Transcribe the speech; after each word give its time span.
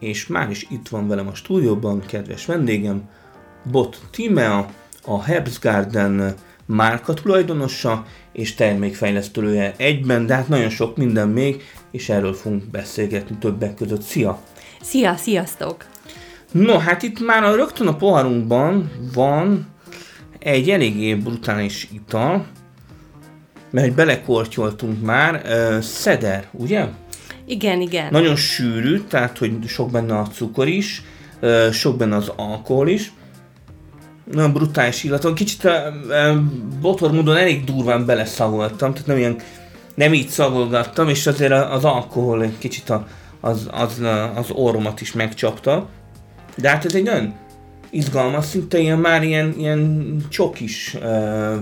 és 0.00 0.26
már 0.26 0.50
is 0.50 0.66
itt 0.70 0.88
van 0.88 1.08
velem 1.08 1.28
a 1.28 1.34
stúdióban 1.34 2.00
kedves 2.06 2.46
vendégem, 2.46 3.08
Bot 3.70 3.98
Timea, 4.10 4.70
a 5.04 5.22
Herbst 5.22 5.60
Garden 5.60 6.34
márka 6.66 7.14
tulajdonosa 7.14 8.04
és 8.32 8.54
termékfejlesztője 8.54 9.74
egyben, 9.76 10.26
de 10.26 10.34
hát 10.34 10.48
nagyon 10.48 10.68
sok 10.68 10.96
minden 10.96 11.28
még, 11.28 11.62
és 11.90 12.08
erről 12.08 12.34
fogunk 12.34 12.70
beszélgetni 12.70 13.36
többek 13.38 13.74
között. 13.74 14.02
Szia! 14.02 14.40
Szia, 14.80 15.16
sziasztok! 15.16 15.84
No, 16.52 16.78
hát 16.78 17.02
itt 17.02 17.26
már 17.26 17.54
rögtön 17.54 17.86
a 17.86 17.96
poharunkban 17.96 18.90
van 19.14 19.66
egy 20.38 20.70
eléggé 20.70 21.14
brutális 21.14 21.88
ital, 21.92 22.46
mert 23.70 23.94
belekortyoltunk 23.94 25.02
már, 25.02 25.42
uh, 25.44 25.80
szeder, 25.80 26.48
ugye? 26.52 26.88
Igen, 27.46 27.80
igen. 27.80 28.08
Nagyon 28.10 28.36
sűrű, 28.36 29.00
tehát 29.08 29.38
hogy 29.38 29.58
sok 29.66 29.90
benne 29.90 30.18
a 30.18 30.26
cukor 30.26 30.68
is, 30.68 31.02
sok 31.72 31.96
benne 31.96 32.16
az 32.16 32.32
alkohol 32.36 32.88
is, 32.88 33.12
nagyon 34.32 34.52
brutális 34.52 35.04
illaton, 35.04 35.34
kicsit 35.34 35.64
uh, 35.64 35.72
uh, 36.08 36.40
botor 36.80 37.12
módon 37.12 37.36
elég 37.36 37.64
durván 37.64 38.06
beleszagoltam, 38.06 38.92
tehát 38.92 39.06
nem 39.06 39.16
ilyen, 39.16 39.36
nem 39.94 40.14
így 40.14 40.28
szagolgattam, 40.28 41.08
és 41.08 41.26
azért 41.26 41.52
az 41.52 41.84
alkohol 41.84 42.42
egy 42.42 42.58
kicsit 42.58 42.90
a, 42.90 43.06
az, 43.40 43.68
az, 43.70 44.02
az 44.34 44.50
orromat 44.50 45.00
is 45.00 45.12
megcsapta. 45.12 45.88
De 46.56 46.68
hát 46.68 46.84
ez 46.84 46.94
egy 46.94 47.02
nagyon 47.02 47.34
izgalmas, 47.90 48.44
szinte 48.44 48.78
ilyen 48.78 48.98
már 48.98 49.22
ilyen, 49.22 49.54
ilyen 49.58 50.16
csokis 50.28 50.94
uh, 51.02 51.54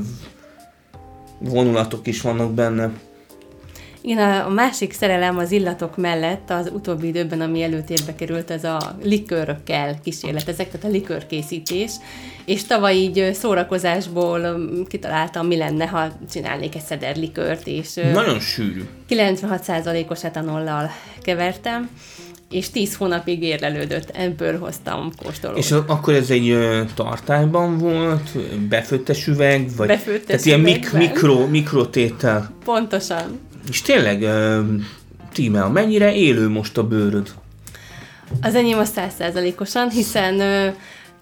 vonulatok 1.38 2.06
is 2.06 2.20
vannak 2.20 2.54
benne. 2.54 2.90
Igen, 4.06 4.40
a 4.40 4.48
másik 4.48 4.92
szerelem 4.92 5.38
az 5.38 5.50
illatok 5.50 5.96
mellett 5.96 6.50
az 6.50 6.70
utóbbi 6.72 7.06
időben, 7.06 7.40
ami 7.40 7.62
előtérbe 7.62 8.14
került, 8.14 8.50
az 8.50 8.64
a 8.64 8.96
likőrökkel 9.02 9.98
kísérletezek, 10.02 10.70
tehát 10.70 10.86
a 10.86 10.90
likőrkészítés. 10.90 11.92
És 12.44 12.64
tavaly 12.64 12.94
így 12.94 13.34
szórakozásból 13.34 14.56
kitaláltam, 14.88 15.46
mi 15.46 15.56
lenne, 15.56 15.86
ha 15.86 16.08
csinálnék 16.30 16.74
egy 16.74 16.82
szeder 16.82 17.16
likőrt, 17.16 17.66
és... 17.66 17.94
Nagyon 18.12 18.40
sűrű. 18.40 18.84
96%-os 19.08 20.24
etanollal 20.24 20.90
kevertem, 21.22 21.90
és 22.50 22.70
10 22.70 22.96
hónapig 22.96 23.42
érlelődött, 23.42 24.10
ebből 24.10 24.58
hoztam 24.58 25.12
kóstolót. 25.22 25.58
És 25.58 25.70
akkor 25.70 26.14
ez 26.14 26.30
egy 26.30 26.58
tartályban 26.94 27.78
volt, 27.78 28.30
befőttes 28.68 29.26
üveg, 29.26 29.68
vagy 29.76 29.86
befőttes 29.86 30.26
tehát 30.26 30.44
ilyen 30.44 30.60
mik- 30.60 30.92
mikro, 30.92 31.46
mikrotétel? 31.46 32.50
Pontosan. 32.64 33.52
És 33.68 33.82
tényleg, 33.82 34.26
Tímea, 35.32 35.68
mennyire 35.68 36.14
élő 36.14 36.48
most 36.48 36.78
a 36.78 36.86
bőröd? 36.86 37.28
Az 38.42 38.54
enyém 38.54 38.78
a 38.78 38.84
százszázalékosan, 38.84 39.90
hiszen 39.90 40.42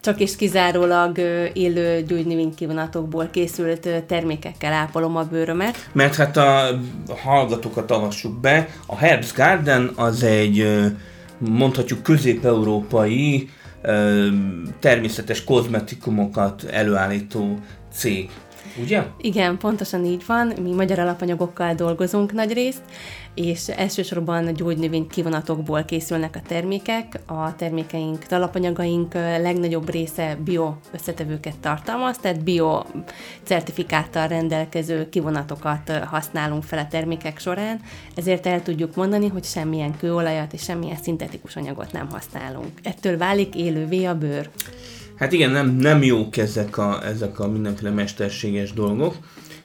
csak 0.01 0.21
és 0.21 0.37
kizárólag 0.37 1.19
élő 1.53 2.03
gyógynövénykivonatokból 2.03 3.29
készült 3.31 3.89
termékekkel 4.07 4.73
ápolom 4.73 5.17
a 5.17 5.25
bőrömet. 5.25 5.89
Mert 5.93 6.15
hát 6.15 6.37
a 6.37 6.79
hallgatókat 7.25 7.91
avassuk 7.91 8.41
be, 8.41 8.69
a 8.87 8.97
Herbs 8.97 9.33
Garden 9.33 9.93
az 9.97 10.23
egy 10.23 10.83
mondhatjuk 11.39 12.03
közép-európai 12.03 13.51
természetes 14.79 15.45
kozmetikumokat 15.45 16.65
előállító 16.65 17.59
cég. 17.93 18.31
Ugye? 18.81 19.03
Igen, 19.17 19.59
pontosan 19.59 20.05
így 20.05 20.27
van. 20.27 20.53
Mi 20.63 20.73
magyar 20.73 20.99
alapanyagokkal 20.99 21.75
dolgozunk 21.75 22.33
nagy 22.33 22.53
részt, 22.53 22.83
és 23.35 23.69
elsősorban 23.69 24.55
gyógynövény 24.55 25.07
kivonatokból 25.07 25.85
készülnek 25.85 26.37
a 26.37 26.43
termékek. 26.47 27.21
A 27.27 27.57
termékeink, 27.57 28.25
alapanyagaink 28.31 29.15
legnagyobb 29.15 29.91
része 29.91 30.39
bio 30.45 30.75
összetevőket 30.93 31.59
tartalmaz, 31.59 32.19
tehát 32.19 32.45
bio 32.45 32.83
certifikáttal 33.43 34.29
rendelkező 34.29 35.09
kivonatokat 35.09 35.91
használunk 36.05 36.63
fel 36.63 36.79
a 36.79 36.87
termékek 36.91 37.39
során, 37.39 37.81
ezért 38.15 38.47
el 38.47 38.63
tudjuk 38.63 38.95
mondani, 38.95 39.29
hogy 39.29 39.45
semmilyen 39.45 39.97
kőolajat 39.97 40.53
és 40.53 40.63
semmilyen 40.63 40.99
szintetikus 41.03 41.57
anyagot 41.57 41.93
nem 41.93 42.11
használunk. 42.11 42.71
Ettől 42.83 43.19
válik 43.19 43.55
élővé 43.55 44.05
a 44.05 44.19
bőr. 44.19 44.51
Hát 45.23 45.33
igen, 45.33 45.51
nem, 45.51 45.77
nem 45.77 46.03
jók 46.03 46.37
ezek 46.37 46.79
a, 46.79 47.01
ezek 47.05 47.41
a 47.41 47.49
mindenféle 47.49 47.91
mesterséges 47.91 48.73
dolgok. 48.73 49.15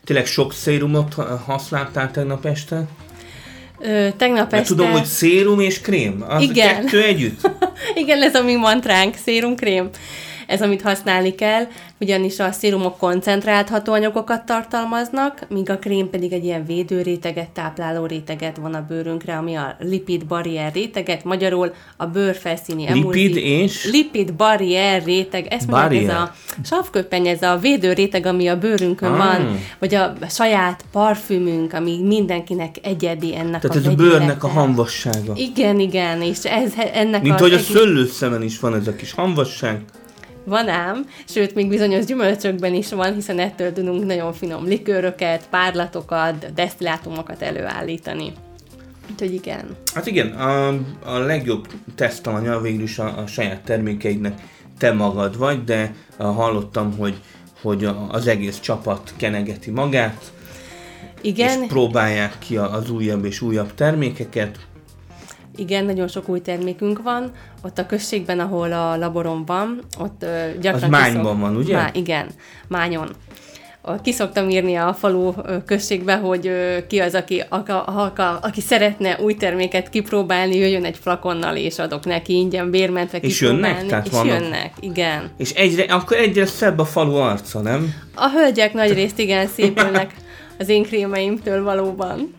Tényleg 0.04 0.26
sok 0.26 0.54
szérumot 0.54 1.14
használtál 1.46 2.12
tegnap 2.12 2.46
este? 2.46 2.84
Ö, 3.80 4.08
tegnap 4.18 4.54
este... 4.54 4.76
tudom, 4.76 4.92
hogy 4.92 5.06
szérum 5.06 5.60
és 5.60 5.82
krém. 5.82 6.26
Az 6.28 6.42
Igen. 6.42 6.82
kettő 6.82 7.04
együtt? 7.04 7.50
igen, 8.02 8.22
ez 8.22 8.36
a 8.36 8.44
mi 8.44 8.56
mantránk, 8.56 9.16
szérum, 9.16 9.56
krém 9.56 9.90
ez 10.48 10.62
amit 10.62 10.82
használni 10.82 11.36
kell, 11.36 11.68
ugyanis 12.00 12.40
a 12.40 12.52
szérumok 12.52 12.98
koncentrált 12.98 13.70
hatóanyagokat 13.70 14.46
tartalmaznak, 14.46 15.46
míg 15.50 15.70
a 15.70 15.78
krém 15.78 16.10
pedig 16.10 16.34
egy 16.34 16.44
ilyen 16.44 16.66
védőréteget, 16.66 17.50
tápláló 17.50 18.06
réteget 18.06 18.58
van 18.58 18.74
a 18.74 18.86
bőrünkre, 18.88 19.38
ami 19.38 19.56
a 19.56 19.76
lipid 19.80 20.26
barrier 20.26 20.74
réteget, 20.74 21.24
magyarul 21.24 21.74
a 21.98 22.06
bőrfelszíni 22.06 22.88
emulzív. 22.88 23.34
Lipid 23.34 23.44
és? 23.44 23.90
Lipid 23.92 24.34
barrier 24.34 25.04
réteg, 25.04 25.48
ez 25.50 25.66
barrier. 25.66 26.10
ez 26.10 26.16
a 26.16 26.34
savköpeny, 26.64 27.28
ez 27.28 27.42
a 27.42 27.58
védő 27.58 27.94
réteg, 27.94 28.26
ami 28.26 28.48
a 28.48 28.58
bőrünkön 28.58 29.12
ah. 29.12 29.18
van, 29.18 29.60
vagy 29.80 29.96
a 29.96 30.14
saját 30.30 30.86
parfümünk, 30.92 31.74
ami 31.74 32.02
mindenkinek 32.04 32.76
egyedi 32.82 33.36
ennek 33.36 33.62
Tehát 33.62 33.78
a 33.78 33.80
ez 33.80 33.86
a 33.86 33.96
bőrnek 33.96 34.44
a 34.44 34.48
hamvassága. 34.48 35.34
Igen, 35.36 35.80
igen, 35.80 36.22
és 36.22 36.38
ez 36.44 36.74
ennek 36.94 37.22
Mint 37.22 37.40
a... 37.40 37.42
hogy 37.42 37.54
a 37.54 37.60
szőlőszemen 37.60 38.42
is 38.42 38.60
van 38.60 38.76
ez 38.76 38.88
a 38.88 38.96
kis 38.96 39.14
hamvasság. 39.14 39.82
Van 40.48 40.70
ám, 40.70 41.06
sőt, 41.26 41.56
még 41.56 41.68
bizonyos 41.68 42.06
gyümölcsökben 42.06 42.74
is 42.74 42.90
van, 42.90 43.14
hiszen 43.14 43.40
ettől 43.40 43.74
tudunk 43.74 44.06
nagyon 44.06 44.34
finom 44.34 44.66
likőröket, 44.66 45.48
párlatokat, 45.50 46.54
desztillátumokat 46.54 47.42
előállítani. 47.42 48.32
Úgyhogy 49.12 49.34
igen. 49.34 49.66
Hát 49.94 50.06
igen, 50.06 50.28
a, 50.28 50.68
a 51.06 51.18
legjobb 51.18 51.68
tesztalanya 51.96 52.60
végül 52.60 52.82
is 52.82 53.00
a, 53.00 53.18
a 53.18 53.28
saját 53.28 53.62
termékeidnek 53.62 54.42
te 54.78 54.94
magad 54.94 55.38
vagy, 55.38 55.64
de 55.64 55.96
hallottam, 56.18 56.98
hogy, 56.98 57.16
hogy 57.62 57.90
az 58.10 58.28
egész 58.28 58.60
csapat 58.60 59.14
kenegeti 59.18 59.72
magát, 59.72 60.32
igen. 61.22 61.62
és 61.62 61.68
próbálják 61.68 62.38
ki 62.40 62.58
az 62.58 62.90
újabb 62.90 63.26
és 63.26 63.42
újabb 63.42 63.74
termékeket. 63.74 64.67
Igen, 65.58 65.86
nagyon 65.86 66.08
sok 66.08 66.30
új 66.30 66.42
termékünk 66.42 67.04
van. 67.04 67.32
Ott 67.64 67.78
a 67.78 67.86
községben, 67.86 68.40
ahol 68.40 68.74
a 68.74 68.98
laborom 68.98 69.46
van, 69.46 69.80
ott 70.00 70.24
uh, 70.24 70.60
gyakran... 70.62 70.84
Az 70.84 70.90
Mányban 70.90 71.40
van, 71.40 71.56
ugye? 71.56 71.76
Má, 71.76 71.90
igen, 71.94 72.28
Mányon. 72.68 73.10
Ki 74.02 74.12
szoktam 74.12 74.50
írni 74.50 74.76
a 74.76 74.94
falu 74.94 75.34
községbe, 75.66 76.16
hogy 76.16 76.52
ki 76.88 77.00
az, 77.00 77.16
aki, 77.16 77.44
a, 77.50 77.56
a, 77.56 78.12
a, 78.16 78.40
aki 78.42 78.62
szeretne 78.62 79.18
új 79.20 79.36
terméket 79.36 79.90
kipróbálni, 79.90 80.56
jöjjön 80.56 80.84
egy 80.84 80.98
flakonnal, 80.98 81.56
és 81.56 81.80
adok 81.80 82.06
neki 82.06 82.34
ingyen 82.34 82.72
bérmentve 82.72 83.18
És 83.18 83.42
jönnek? 83.42 83.86
Tehát 83.86 84.06
és 84.06 84.12
vannak... 84.12 84.42
jönnek, 84.42 84.74
igen. 84.80 85.30
És 85.38 85.52
egyre, 85.52 85.84
akkor 85.94 86.18
egyre 86.18 86.46
szebb 86.46 86.80
a 86.80 86.86
falu 86.86 87.16
arca, 87.16 87.60
nem? 87.60 87.94
A 88.16 88.30
hölgyek 88.30 88.74
nagy 88.74 88.94
részt 88.94 89.20
igen 89.20 89.48
szépülnek 89.48 90.14
az 90.60 90.70
én 90.70 90.84
krémeimtől 90.84 91.64
valóban. 91.64 92.34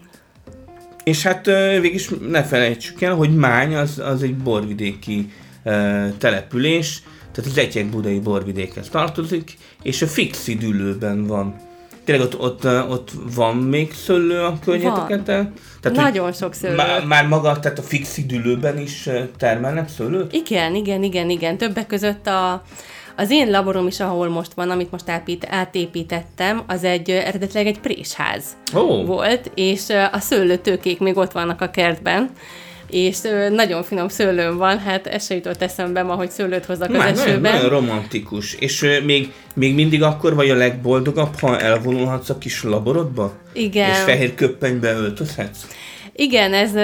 És 1.08 1.22
hát 1.22 1.46
végig 1.80 2.00
ne 2.28 2.44
felejtsük 2.44 3.02
el, 3.02 3.14
hogy 3.14 3.36
Mány 3.36 3.74
az, 3.74 3.98
az 3.98 4.22
egy 4.22 4.36
borvidéki 4.36 5.32
uh, 5.64 6.16
település, 6.18 7.02
tehát 7.32 7.50
az 7.50 7.58
Egyek 7.58 7.86
budai 7.86 8.20
borvidékhez 8.20 8.88
tartozik, 8.88 9.56
és 9.82 10.02
a 10.02 10.06
fixi 10.06 10.54
dűlőben 10.54 11.26
van. 11.26 11.67
Tényleg 12.08 12.26
ott, 12.26 12.40
ott, 12.40 12.64
ott 12.90 13.10
van 13.34 13.56
még 13.56 13.92
szőlő 13.92 14.40
a 14.40 14.58
környezeteken? 14.64 15.24
Tehát, 15.24 15.96
Nagyon 15.96 16.32
sok 16.32 16.54
szőlő. 16.54 16.74
Már, 16.74 17.04
már 17.04 17.26
maga, 17.26 17.58
tehát 17.58 17.78
a 17.78 17.82
fixi 17.82 18.26
dűlőben 18.26 18.78
is 18.78 19.08
termelnek 19.36 19.88
szőlőt? 19.88 20.32
Igen, 20.32 20.74
igen, 20.74 21.02
igen, 21.02 21.30
igen. 21.30 21.56
Többek 21.56 21.86
között 21.86 22.26
a, 22.26 22.62
az 23.16 23.30
én 23.30 23.50
laborom 23.50 23.86
is, 23.86 24.00
ahol 24.00 24.28
most 24.28 24.52
van, 24.54 24.70
amit 24.70 24.90
most 24.90 25.08
átépít, 25.08 25.46
átépítettem, 25.50 26.62
az 26.66 26.84
egy 26.84 27.10
eredetileg 27.10 27.66
egy 27.66 27.80
présház 27.80 28.44
oh. 28.74 29.06
volt, 29.06 29.50
és 29.54 29.88
a 30.12 30.18
szőlőtőkék 30.18 30.98
még 30.98 31.16
ott 31.16 31.32
vannak 31.32 31.60
a 31.60 31.70
kertben, 31.70 32.30
és 32.90 33.18
nagyon 33.50 33.82
finom 33.82 34.08
szőlőm 34.08 34.56
van, 34.56 34.78
hát 34.78 35.06
ez 35.06 35.24
se 35.26 35.34
jutott 35.34 35.62
eszembe 35.62 36.02
ma, 36.02 36.14
hogy 36.14 36.30
szőlőt 36.30 36.64
hozzak 36.64 36.88
az 36.88 36.96
Már 36.96 37.10
nagyon, 37.10 37.26
esőben. 37.26 37.52
nagyon 37.52 37.68
romantikus. 37.68 38.54
És 38.54 39.00
még, 39.04 39.32
még 39.54 39.74
mindig 39.74 40.02
akkor 40.02 40.34
vagy 40.34 40.50
a 40.50 40.54
legboldogabb, 40.54 41.38
ha 41.40 41.60
elvonulhatsz 41.60 42.28
a 42.28 42.38
kis 42.38 42.62
laborodba? 42.62 43.32
Igen. 43.52 43.90
És 43.90 43.96
fehér 43.96 44.34
köppenybe 44.34 44.92
öltözhetsz? 44.92 45.58
Igen, 46.12 46.54
ez, 46.54 46.74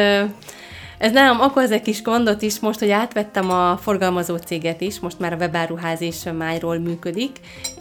ez 0.99 1.13
nálam 1.13 1.41
okoz 1.41 1.71
egy 1.71 1.83
kis 1.83 2.03
gondot 2.03 2.43
is, 2.43 2.61
most, 2.61 2.79
hogy 2.79 2.91
átvettem 2.91 3.51
a 3.51 3.79
forgalmazó 3.83 4.37
céget 4.37 4.81
is, 4.81 5.01
most 5.01 5.19
már 5.19 5.33
a 5.33 5.37
webáruház 5.37 6.01
is 6.01 6.17
májról 6.39 6.79
működik, 6.79 7.31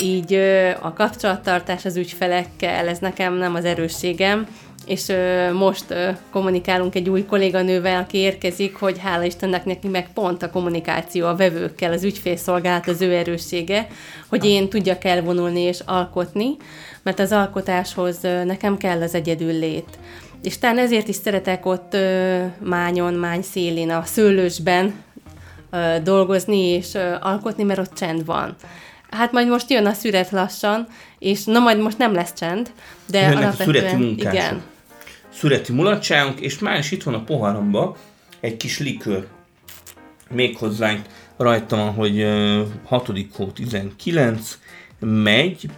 így 0.02 0.34
a 0.82 0.94
kapcsolattartás 0.94 1.86
az 1.86 1.96
ügyfelekkel, 1.98 2.88
ez 2.88 2.98
nekem 3.00 3.34
nem 3.34 3.56
az 3.56 3.66
erősségem, 3.66 4.48
és 4.86 5.10
ö, 5.10 5.54
most 5.54 5.86
ö, 5.88 6.10
kommunikálunk 6.32 6.96
egy 6.96 7.10
új 7.10 7.26
kolléganővel, 7.26 8.02
aki 8.02 8.18
érkezik, 8.18 8.76
hogy 8.76 9.00
hála 9.00 9.24
Istennek 9.24 9.66
neki 9.66 9.88
meg 9.88 10.14
pont 10.14 10.44
a 10.44 10.50
kommunikáció 10.50 11.28
a 11.28 11.36
vevőkkel, 11.36 11.92
az 11.92 12.04
ügyfélszolgálat 12.04 12.88
az 12.88 13.02
ő 13.02 13.14
erőssége, 13.14 13.88
hogy 14.30 14.46
én 14.46 14.70
tudjak 14.70 15.04
elvonulni 15.04 15.62
és 15.62 15.80
alkotni, 15.86 16.56
mert 17.04 17.20
az 17.20 17.32
alkotáshoz 17.32 18.24
ö, 18.24 18.44
nekem 18.44 18.78
kell 18.78 19.02
az 19.02 19.16
egyedül 19.16 19.60
lét. 19.60 19.98
És 20.44 20.58
talán 20.58 20.78
ezért 20.78 21.08
is 21.08 21.16
szeretek 21.16 21.66
ott 21.66 21.94
ö, 21.94 22.44
mányon, 22.60 23.14
mány 23.14 23.42
szélén, 23.42 23.90
a 23.90 24.04
szőlősben 24.06 24.94
ö, 25.72 25.96
dolgozni 26.04 26.68
és 26.68 26.94
ö, 26.94 27.14
alkotni, 27.20 27.64
mert 27.64 27.80
ott 27.80 27.94
csend 27.94 28.26
van. 28.26 28.56
Hát 29.10 29.32
majd 29.32 29.48
most 29.48 29.70
jön 29.70 29.86
a 29.86 29.94
szüret 29.94 30.32
lassan, 30.32 30.88
és 31.20 31.44
na 31.44 31.60
majd 31.60 31.80
most 31.80 31.98
nem 31.98 32.14
lesz 32.14 32.34
csend, 32.34 32.72
de 33.06 33.20
Jönnek 33.20 33.38
a 33.38 33.42
alapvetően... 33.42 34.00
munkások. 34.00 34.34
igen, 34.34 34.62
Szüreti 35.34 35.74
mulatságunk, 35.74 36.40
és 36.40 36.60
már 36.60 36.80
is 36.80 36.92
itt 36.92 37.04
van 37.04 37.14
a 37.14 37.24
poharamba 37.24 37.98
egy 38.40 38.58
kis 38.58 38.80
likőr. 38.80 39.28
Méghozzá 40.30 40.96
rajta 41.38 41.76
van, 41.76 41.94
hogy 41.94 42.20
ö, 42.20 42.64
6. 42.84 43.12
hó 43.36 43.46
19, 43.46 44.60
megy, 45.00 45.70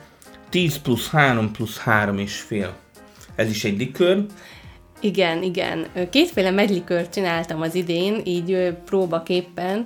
10 0.49 0.77
plusz 0.77 1.09
3 1.09 1.51
plusz 1.51 1.77
3 1.77 2.17
és 2.17 2.35
fél. 2.35 2.75
Ez 3.35 3.49
is 3.49 3.63
egy 3.63 3.77
likőr. 3.77 4.25
Igen, 5.05 5.43
igen. 5.43 5.85
Kétféle 6.09 6.51
megylikört 6.51 7.13
csináltam 7.13 7.61
az 7.61 7.75
idén, 7.75 8.21
így 8.23 8.73
próbaképpen. 8.85 9.85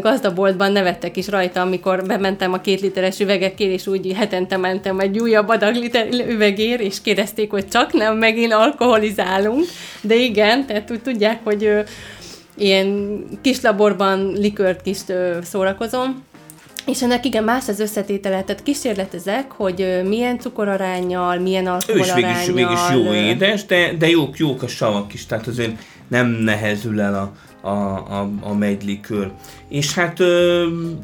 Gazdaboltban 0.00 0.72
nevettek 0.72 1.16
is 1.16 1.28
rajta, 1.28 1.60
amikor 1.60 2.06
bementem 2.06 2.52
a 2.52 2.60
két 2.60 2.80
literes 2.80 3.20
üvegekért, 3.20 3.72
és 3.72 3.86
úgy 3.86 4.12
hetente 4.12 4.56
mentem 4.56 5.00
egy 5.00 5.18
újabb 5.18 5.48
adag 5.48 5.74
liter 5.74 6.08
üvegér, 6.28 6.80
és 6.80 7.02
kérdezték, 7.02 7.50
hogy 7.50 7.68
csak 7.68 7.92
nem 7.92 8.16
megint 8.16 8.52
alkoholizálunk. 8.52 9.64
De 10.00 10.14
igen, 10.14 10.66
tehát 10.66 10.90
úgy 10.90 11.02
tudják, 11.02 11.40
hogy 11.44 11.84
ilyen 12.56 13.18
kis 13.42 13.60
laborban 13.60 14.32
likört 14.32 14.82
kis 14.82 14.98
szórakozom. 15.42 16.22
És 16.86 17.02
ennek 17.02 17.24
igen, 17.24 17.44
más 17.44 17.68
az 17.68 17.80
összetétele, 17.80 18.42
tehát 18.42 18.62
kísérletezek, 18.62 19.52
hogy 19.52 20.00
milyen 20.04 20.38
cukorarányjal, 20.38 21.38
milyen 21.38 21.66
Ő 21.66 21.76
is 21.76 21.84
végig, 21.86 22.02
alkoholarányjal... 22.02 22.54
végig 22.54 23.04
jó 23.06 23.12
édes, 23.12 23.64
de, 23.64 23.92
de 23.98 24.08
jók, 24.08 24.38
jók 24.38 24.62
a 24.62 24.68
savak 24.68 25.14
is, 25.14 25.26
tehát 25.26 25.46
azért 25.46 25.82
nem 26.08 26.26
nehezül 26.26 27.00
el 27.00 27.14
a, 27.14 27.32
a, 27.68 27.70
a, 28.18 28.30
a 28.40 28.54
megylikőr. 28.54 29.30
És 29.68 29.94
hát 29.94 30.18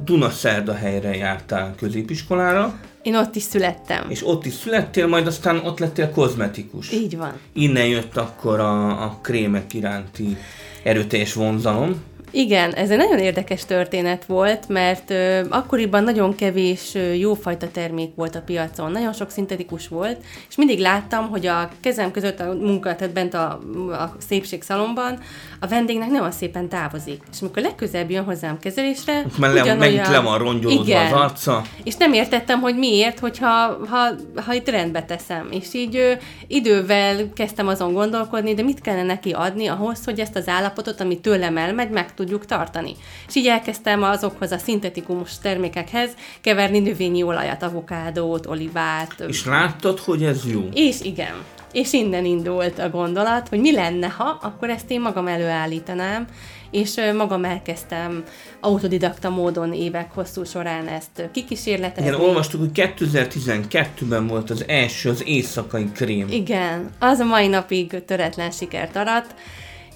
Dunaszerda 0.05 0.75
helyre 0.75 1.17
jártál 1.17 1.75
középiskolára, 1.79 2.75
Én 3.03 3.17
ott 3.17 3.35
is 3.37 3.43
születtem. 3.43 4.05
és 4.09 4.27
ott 4.27 4.47
is 4.47 4.53
születtél, 4.53 5.07
majd 5.07 5.27
aztán 5.27 5.59
ott 5.65 5.79
lettél 5.79 6.11
kozmetikus. 6.11 6.93
Így 6.93 7.17
van. 7.17 7.33
Innen 7.53 7.87
jött 7.87 8.17
akkor 8.17 8.61
a, 8.61 9.03
a 9.03 9.19
krémek 9.23 9.75
iránti 9.75 10.37
erőteljes 10.83 11.33
vonzalom. 11.33 12.03
Igen, 12.31 12.73
ez 12.73 12.91
egy 12.91 12.97
nagyon 12.97 13.19
érdekes 13.19 13.65
történet 13.65 14.25
volt, 14.25 14.69
mert 14.69 15.11
ö, 15.11 15.41
akkoriban 15.49 16.05
nagyon 16.05 16.35
kevés 16.35 16.95
ö, 16.95 17.13
jófajta 17.13 17.71
termék 17.71 18.15
volt 18.15 18.35
a 18.35 18.41
piacon, 18.41 18.93
nagyon 18.93 19.13
sok 19.13 19.31
szintetikus 19.31 19.89
volt, 19.89 20.17
és 20.49 20.57
mindig 20.57 20.79
láttam, 20.79 21.29
hogy 21.29 21.47
a 21.47 21.71
kezem 21.81 22.11
között 22.11 22.41
a 22.41 22.53
munka, 22.53 22.97
tehát 22.97 23.15
bent 23.15 23.35
a, 23.35 23.61
a 23.91 24.15
szépségszalomban, 24.29 25.19
a 25.61 25.67
vendégnek 25.67 26.09
nagyon 26.09 26.31
szépen 26.31 26.69
távozik. 26.69 27.23
És 27.33 27.41
amikor 27.41 27.63
legközelebb 27.63 28.11
jön 28.11 28.25
hozzám 28.25 28.59
kezelésre, 28.59 29.25
Mert 29.39 29.55
le, 29.55 29.75
megint 29.75 30.09
le 30.09 30.21
van 30.21 30.39
rongyolódva 30.39 30.83
Igen. 30.83 31.13
az 31.13 31.21
arca. 31.21 31.63
És 31.85 31.97
nem 31.97 32.13
értettem, 32.13 32.61
hogy 32.61 32.77
miért, 32.77 33.19
hogyha 33.19 33.79
ha, 33.89 34.09
ha 34.47 34.55
itt 34.55 34.69
rendbe 34.69 35.03
teszem. 35.03 35.49
És 35.51 35.75
így 35.75 35.97
ö, 35.97 36.13
idővel 36.47 37.33
kezdtem 37.35 37.69
azon 37.69 37.93
gondolkodni, 37.93 38.55
de 38.55 38.63
mit 38.63 38.81
kellene 38.81 39.03
neki 39.03 39.31
adni 39.31 39.67
ahhoz, 39.67 40.05
hogy 40.05 40.21
ezt 40.21 40.37
az 40.37 40.49
állapotot, 40.49 41.01
ami 41.01 41.21
tőlem 41.21 41.57
elmegy, 41.57 41.91
meg 41.91 42.15
tudjuk 42.19 42.47
tartani. 42.47 42.97
És 43.29 43.35
így 43.35 43.47
elkezdtem 43.47 44.03
azokhoz 44.03 44.53
a 44.53 44.59
szintetikus 44.59 45.39
termékekhez 45.39 46.11
keverni 46.41 46.79
növényi 46.79 47.23
olajat, 47.23 47.63
avokádót, 47.63 48.47
olivát. 48.47 49.25
És 49.29 49.45
láttad, 49.45 49.99
hogy 49.99 50.25
ez 50.25 50.51
jó? 50.51 50.69
És 50.73 51.01
igen. 51.01 51.35
És 51.73 51.93
innen 51.93 52.25
indult 52.25 52.79
a 52.79 52.91
gondolat, 52.91 53.49
hogy 53.49 53.61
mi 53.61 53.73
lenne, 53.73 54.07
ha 54.07 54.39
akkor 54.43 54.71
ezt 54.71 54.91
én 54.91 55.01
magam 55.01 55.27
előállítanám, 55.27 56.27
és 56.71 56.95
magam 57.17 57.45
elkezdtem 57.45 58.25
autodidakta 58.61 59.31
módon 59.31 59.73
évek 59.73 60.13
hosszú 60.13 60.45
során 60.45 60.87
ezt 60.87 61.29
kikísérletezni. 61.33 62.11
Igen, 62.11 62.21
olvastuk, 62.21 62.61
hogy 62.61 62.71
2012-ben 62.75 64.27
volt 64.27 64.51
az 64.51 64.65
első, 64.69 65.11
az 65.11 65.27
éjszakai 65.27 65.91
krém. 65.93 66.29
Igen, 66.31 66.91
az 66.99 67.19
a 67.19 67.25
mai 67.25 67.47
napig 67.47 68.05
töretlen 68.05 68.51
sikert 68.51 68.97
arat, 68.97 69.35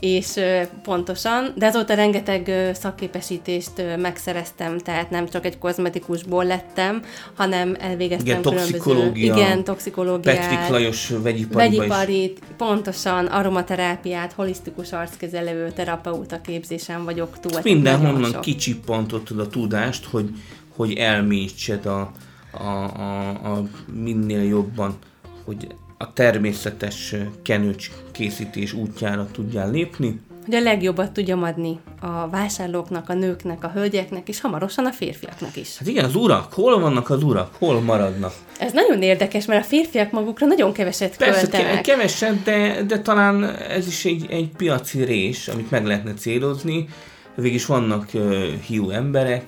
és 0.02 0.40
pontosan, 0.82 1.52
de 1.56 1.66
azóta 1.66 1.94
rengeteg 1.94 2.70
szakképesítést 2.74 3.70
megszereztem, 3.98 4.78
tehát 4.78 5.10
nem 5.10 5.28
csak 5.28 5.44
egy 5.44 5.58
kozmetikusból 5.58 6.44
lettem, 6.44 7.02
hanem 7.34 7.76
elvégeztem 7.80 8.26
Igen, 8.26 8.42
toxikológia, 8.42 9.34
Igen, 9.34 9.64
toxikológiát. 9.64 10.38
Petrik 10.38 10.68
Lajos 10.68 11.12
vegyipariba 11.22 11.62
is. 11.72 11.78
Vegyiparit, 11.78 12.40
pontosan 12.56 13.26
aromaterápiát, 13.26 14.32
holisztikus 14.32 14.92
arckezelő, 14.92 15.70
terapeuta 15.70 16.40
képzésen 16.40 17.04
vagyok 17.04 17.40
túl. 17.40 17.60
Mindenhonnan 17.62 18.40
kicsippantottad 18.40 19.38
a 19.38 19.48
tudást, 19.48 20.04
hogy, 20.04 20.28
hogy 20.76 20.92
elmélyítsed 20.92 21.86
a, 21.86 22.12
a, 22.50 22.66
a, 22.66 23.28
a 23.28 23.62
minél 23.92 24.42
jobban, 24.42 24.98
hogy 25.44 25.66
a 26.02 26.12
természetes 26.12 27.14
kenőcs 27.42 27.90
készítés 28.12 28.72
útjára 28.72 29.28
tudjál 29.32 29.70
lépni. 29.70 30.20
Hogy 30.44 30.54
a 30.54 30.60
legjobbat 30.60 31.12
tudjam 31.12 31.42
adni 31.42 31.78
a 32.00 32.28
vásárlóknak, 32.28 33.08
a 33.08 33.14
nőknek, 33.14 33.64
a 33.64 33.70
hölgyeknek, 33.74 34.28
és 34.28 34.40
hamarosan 34.40 34.86
a 34.86 34.92
férfiaknak 34.92 35.56
is. 35.56 35.78
Hát 35.78 35.88
igen, 35.88 36.04
az 36.04 36.14
urak, 36.14 36.52
hol 36.52 36.80
vannak 36.80 37.10
az 37.10 37.22
urak, 37.22 37.54
hol 37.58 37.80
maradnak? 37.80 38.32
Ez 38.58 38.72
nagyon 38.72 39.02
érdekes, 39.02 39.46
mert 39.46 39.64
a 39.64 39.68
férfiak 39.68 40.10
magukra 40.10 40.46
nagyon 40.46 40.72
keveset 40.72 41.16
Persze, 41.16 41.40
költenek. 41.40 41.72
ke- 41.74 41.80
kevesebb, 41.80 42.42
de, 42.42 42.82
de 42.82 42.98
talán 43.00 43.44
ez 43.56 43.86
is 43.86 44.04
egy, 44.04 44.26
egy 44.30 44.48
piaci 44.56 45.04
rés, 45.04 45.48
amit 45.48 45.70
meg 45.70 45.86
lehetne 45.86 46.14
célozni. 46.14 46.88
Végis 47.34 47.66
vannak 47.66 48.08
uh, 48.14 48.52
hiú 48.66 48.90
emberek, 48.90 49.44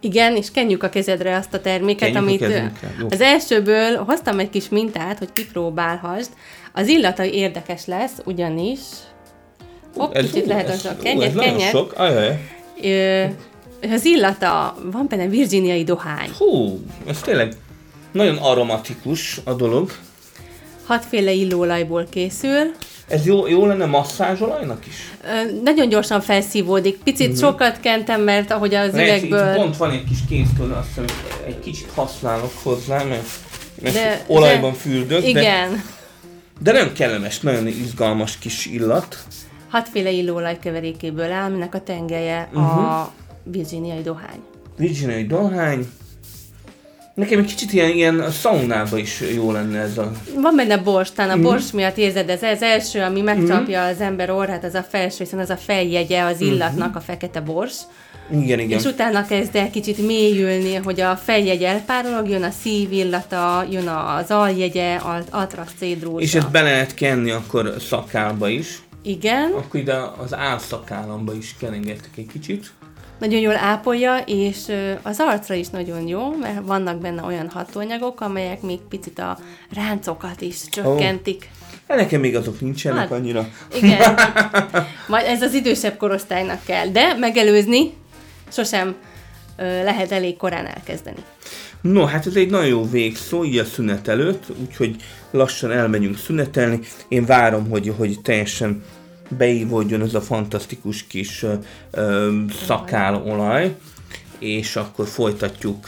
Igen, 0.00 0.36
és 0.36 0.50
kenjük 0.50 0.82
a 0.82 0.88
kezedre 0.88 1.36
azt 1.36 1.54
a 1.54 1.60
terméket, 1.60 2.12
Kenjük 2.12 2.42
a 2.42 2.46
amit 2.46 2.70
jó. 3.00 3.06
az 3.10 3.20
elsőből 3.20 3.96
hoztam 3.96 4.38
egy 4.38 4.50
kis 4.50 4.68
mintát, 4.68 5.18
hogy 5.18 5.32
kipróbálhassd. 5.32 6.28
Az 6.72 6.88
illata 6.88 7.24
érdekes 7.24 7.86
lesz, 7.86 8.12
ugyanis 8.24 8.78
Hopp, 9.96 10.14
kicsit 10.14 10.44
ú, 10.44 10.48
lehet 10.48 10.68
ez, 10.68 10.74
az 10.74 10.84
a 10.84 10.96
kenyet, 11.02 11.36
ez 11.36 11.42
kenyet. 11.42 11.70
sok. 11.70 11.92
Ajaj. 11.96 12.48
Ö, 12.82 13.24
az 13.92 14.04
illata, 14.04 14.76
van 14.92 15.06
benne 15.08 15.26
virginiai 15.26 15.84
dohány. 15.84 16.30
Hú, 16.38 16.78
ez 17.06 17.20
tényleg 17.20 17.52
nagyon 18.12 18.36
aromatikus 18.36 19.40
a 19.44 19.52
dolog. 19.54 19.90
Hatféle 20.86 21.32
illóolajból 21.32 22.06
készül. 22.10 22.70
Ez 23.10 23.26
jó, 23.26 23.46
jó 23.46 23.66
lenne 23.66 23.86
masszázsolajnak 23.86 24.86
is? 24.86 24.94
Ö, 25.24 25.60
nagyon 25.62 25.88
gyorsan 25.88 26.20
felszívódik. 26.20 26.96
Picit 27.04 27.28
Mhm. 27.28 27.38
sokat 27.38 27.80
kentem, 27.80 28.20
mert 28.22 28.50
ahogy 28.50 28.74
az 28.74 28.92
Lehet, 28.92 29.22
itt 29.22 29.28
üvegből... 29.30 29.54
pont 29.54 29.76
van 29.76 29.90
egy 29.90 30.04
kis 30.04 30.18
kéztől, 30.28 30.72
azt 30.72 30.88
hiszem, 30.88 31.04
egy 31.46 31.60
kicsit 31.60 31.88
használok 31.94 32.52
hozzá, 32.62 33.02
mert, 33.04 33.26
mert 33.82 33.94
De- 33.94 34.24
olajban 34.26 34.70
de- 34.72 34.76
fürdök, 34.78 35.20
de, 35.22 35.28
Igen. 35.28 35.82
de 36.60 36.72
nagyon 36.72 36.92
kellemes, 36.92 37.40
nagyon 37.40 37.66
izgalmas 37.66 38.38
kis 38.38 38.66
illat. 38.66 39.18
Hatféle 39.70 40.10
illóolaj 40.10 40.58
keverékéből 40.58 41.32
áll, 41.32 41.44
aminek 41.50 41.74
a 41.74 41.80
tengelye 41.82 42.48
Mhm. 42.52 42.62
a 42.62 43.12
virginiai 43.42 44.02
dohány. 44.02 44.40
Virginiai 44.76 45.26
dohány. 45.26 45.86
Nekem 47.20 47.38
egy 47.38 47.44
kicsit 47.46 47.72
ilyen, 47.72 47.90
ilyen 47.90 48.30
szaunába 48.30 48.98
is 48.98 49.22
jó 49.34 49.52
lenne 49.52 49.78
ez 49.80 49.98
a... 49.98 50.10
Van 50.34 50.56
benne 50.56 50.76
bors, 50.76 51.12
talán 51.12 51.38
Mhm. 51.38 51.46
a 51.46 51.50
bors 51.50 51.70
miatt 51.72 51.96
érzed, 51.96 52.28
ez 52.28 52.42
az 52.42 52.62
első, 52.62 53.00
ami 53.00 53.20
megcsapja 53.20 53.84
az 53.84 54.00
ember 54.00 54.30
orrát, 54.30 54.64
az 54.64 54.74
a 54.74 54.82
felső, 54.82 55.16
hiszen 55.18 55.38
az 55.38 55.50
a 55.50 55.56
feljegye 55.56 56.22
az 56.22 56.40
illatnak, 56.40 56.96
a 56.96 57.00
fekete 57.00 57.40
bors. 57.40 57.74
Igen, 58.32 58.58
igen. 58.58 58.78
És 58.78 58.84
utána 58.84 59.26
kezd 59.26 59.56
el 59.56 59.70
kicsit 59.70 60.06
mélyülni, 60.06 60.74
hogy 60.74 61.00
a 61.00 61.16
fejjegy 61.16 61.62
elpárolog, 61.62 62.28
jön 62.28 62.42
a 62.42 62.50
szív 62.62 62.92
illata, 62.92 63.66
jön 63.70 63.88
az 63.88 64.30
aljegye, 64.30 64.94
alt- 64.96 65.28
altracédrózsa. 65.30 66.20
És 66.20 66.34
ezt 66.34 66.50
bele 66.50 66.70
lehet 66.70 66.94
kenni 66.94 67.30
akkor 67.30 67.74
szakálba 67.88 68.48
is. 68.48 68.78
Igen. 69.02 69.52
Akkor 69.56 69.80
ide 69.80 69.96
az 70.24 70.34
álszakállamba 70.34 71.34
is 71.34 71.54
kerengettek 71.58 72.10
egy 72.16 72.26
kicsit. 72.32 72.70
Nagyon 73.20 73.40
jól 73.40 73.56
ápolja, 73.56 74.18
és 74.26 74.58
az 75.02 75.16
arcra 75.18 75.54
is 75.54 75.68
nagyon 75.68 76.06
jó, 76.06 76.36
mert 76.36 76.66
vannak 76.66 77.00
benne 77.00 77.22
olyan 77.22 77.48
hatóanyagok, 77.48 78.20
amelyek 78.20 78.62
még 78.62 78.78
picit 78.88 79.18
a 79.18 79.38
ráncokat 79.74 80.40
is 80.40 80.68
csökkentik. 80.68 81.48
Hát 81.88 81.98
nekem 81.98 82.20
még 82.20 82.36
azok 82.36 82.60
nincsenek 82.60 82.98
Hát. 82.98 83.10
annyira. 83.10 83.48
Igen. 83.74 84.18
Majd 85.08 85.26
ez 85.26 85.42
az 85.42 85.54
idősebb 85.54 85.96
korosztálynak 85.96 86.64
kell, 86.64 86.86
de 86.88 87.14
megelőzni 87.14 87.92
sosem 88.48 88.94
ö, 89.56 89.82
lehet 89.82 90.12
elég 90.12 90.36
korán 90.36 90.66
elkezdeni. 90.66 91.20
No, 91.80 92.04
hát 92.04 92.26
ez 92.26 92.34
egy 92.34 92.50
nagyon 92.50 92.66
jó 92.66 92.90
végszó, 92.90 93.44
így 93.44 93.58
a 93.58 93.64
szünet 93.64 94.08
előtt, 94.08 94.44
úgyhogy 94.60 94.96
lassan 95.30 95.70
elmegyünk 95.72 96.18
szünetelni. 96.18 96.80
Én 97.08 97.24
várom, 97.24 97.68
hogy, 97.68 97.92
hogy 97.96 98.20
teljesen 98.22 98.82
beívódjon 99.36 100.02
ez 100.02 100.14
a 100.14 100.20
fantasztikus 100.20 101.06
kis 101.06 101.44
szakálolaj, 102.66 103.76
és 104.38 104.76
akkor 104.76 105.06
folytatjuk 105.06 105.86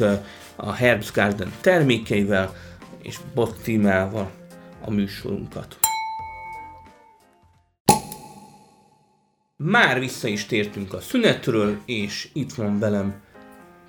a 0.56 0.72
Herbs 0.72 1.12
Garden 1.12 1.52
termékeivel 1.61 2.54
és 3.02 3.18
Bottimával 3.34 4.30
a 4.84 4.90
műsorunkat. 4.90 5.76
Már 9.56 9.99
vissza 9.99 10.28
is 10.28 10.46
tértünk 10.46 10.92
a 10.92 11.00
szünetről, 11.00 11.78
és 11.84 12.28
itt 12.32 12.52
van 12.52 12.78
velem 12.78 13.14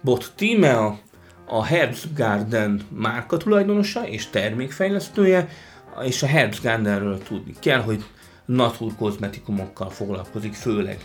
Bot 0.01 0.33
Tímea, 0.36 1.00
a 1.45 1.63
Herbs 1.63 2.13
Garden 2.15 2.81
márka 2.89 3.38
tulajdonosa 3.38 4.07
és 4.07 4.29
termékfejlesztője, 4.29 5.50
és 6.03 6.24
a 6.24 6.27
Herbs 6.27 6.62
Gardenről 6.62 7.24
tudni 7.24 7.53
kell, 7.60 7.81
hogy 7.81 8.03
natur 8.45 8.91
kozmetikumokkal 8.97 9.89
foglalkozik 9.89 10.53
főleg. 10.53 10.97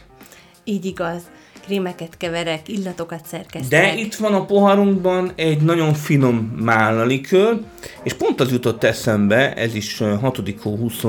Így 0.64 0.84
igaz. 0.84 1.22
Krémeket 1.64 2.16
keverek, 2.16 2.68
illatokat 2.68 3.26
szerkesztek. 3.26 3.80
De 3.80 3.94
itt 3.94 4.14
van 4.14 4.34
a 4.34 4.44
poharunkban 4.44 5.32
egy 5.34 5.60
nagyon 5.60 5.94
finom 5.94 6.36
mállalikör, 6.60 7.60
és 8.02 8.12
pont 8.12 8.40
az 8.40 8.52
jutott 8.52 8.84
eszembe, 8.84 9.54
ez 9.54 9.74
is 9.74 10.00
ö, 10.00 10.14
6. 10.20 10.42
hó 10.62 10.76
20 10.76 11.02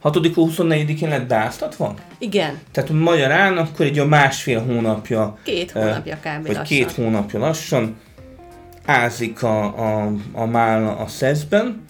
6. 0.00 0.34
hó 0.34 0.48
24-én 0.50 1.08
lett 1.08 1.26
beáztatva? 1.26 1.94
Igen, 2.18 2.58
Tehát 2.72 2.90
magyarán 2.90 3.56
akkor 3.56 3.86
egy 3.86 3.98
a 3.98 4.06
másfél 4.06 4.60
hónapja 4.60 5.38
két 5.42 5.70
hónapja 5.70 6.16
kb. 6.16 6.46
vagy 6.46 6.56
lassan. 6.56 6.64
két 6.64 6.92
hónapja 6.92 7.38
lassan 7.38 7.96
ázik 8.84 9.42
a, 9.42 9.62
a, 9.62 10.12
a 10.32 10.44
málna 10.44 10.96
a 10.96 11.06
szeszben. 11.06 11.84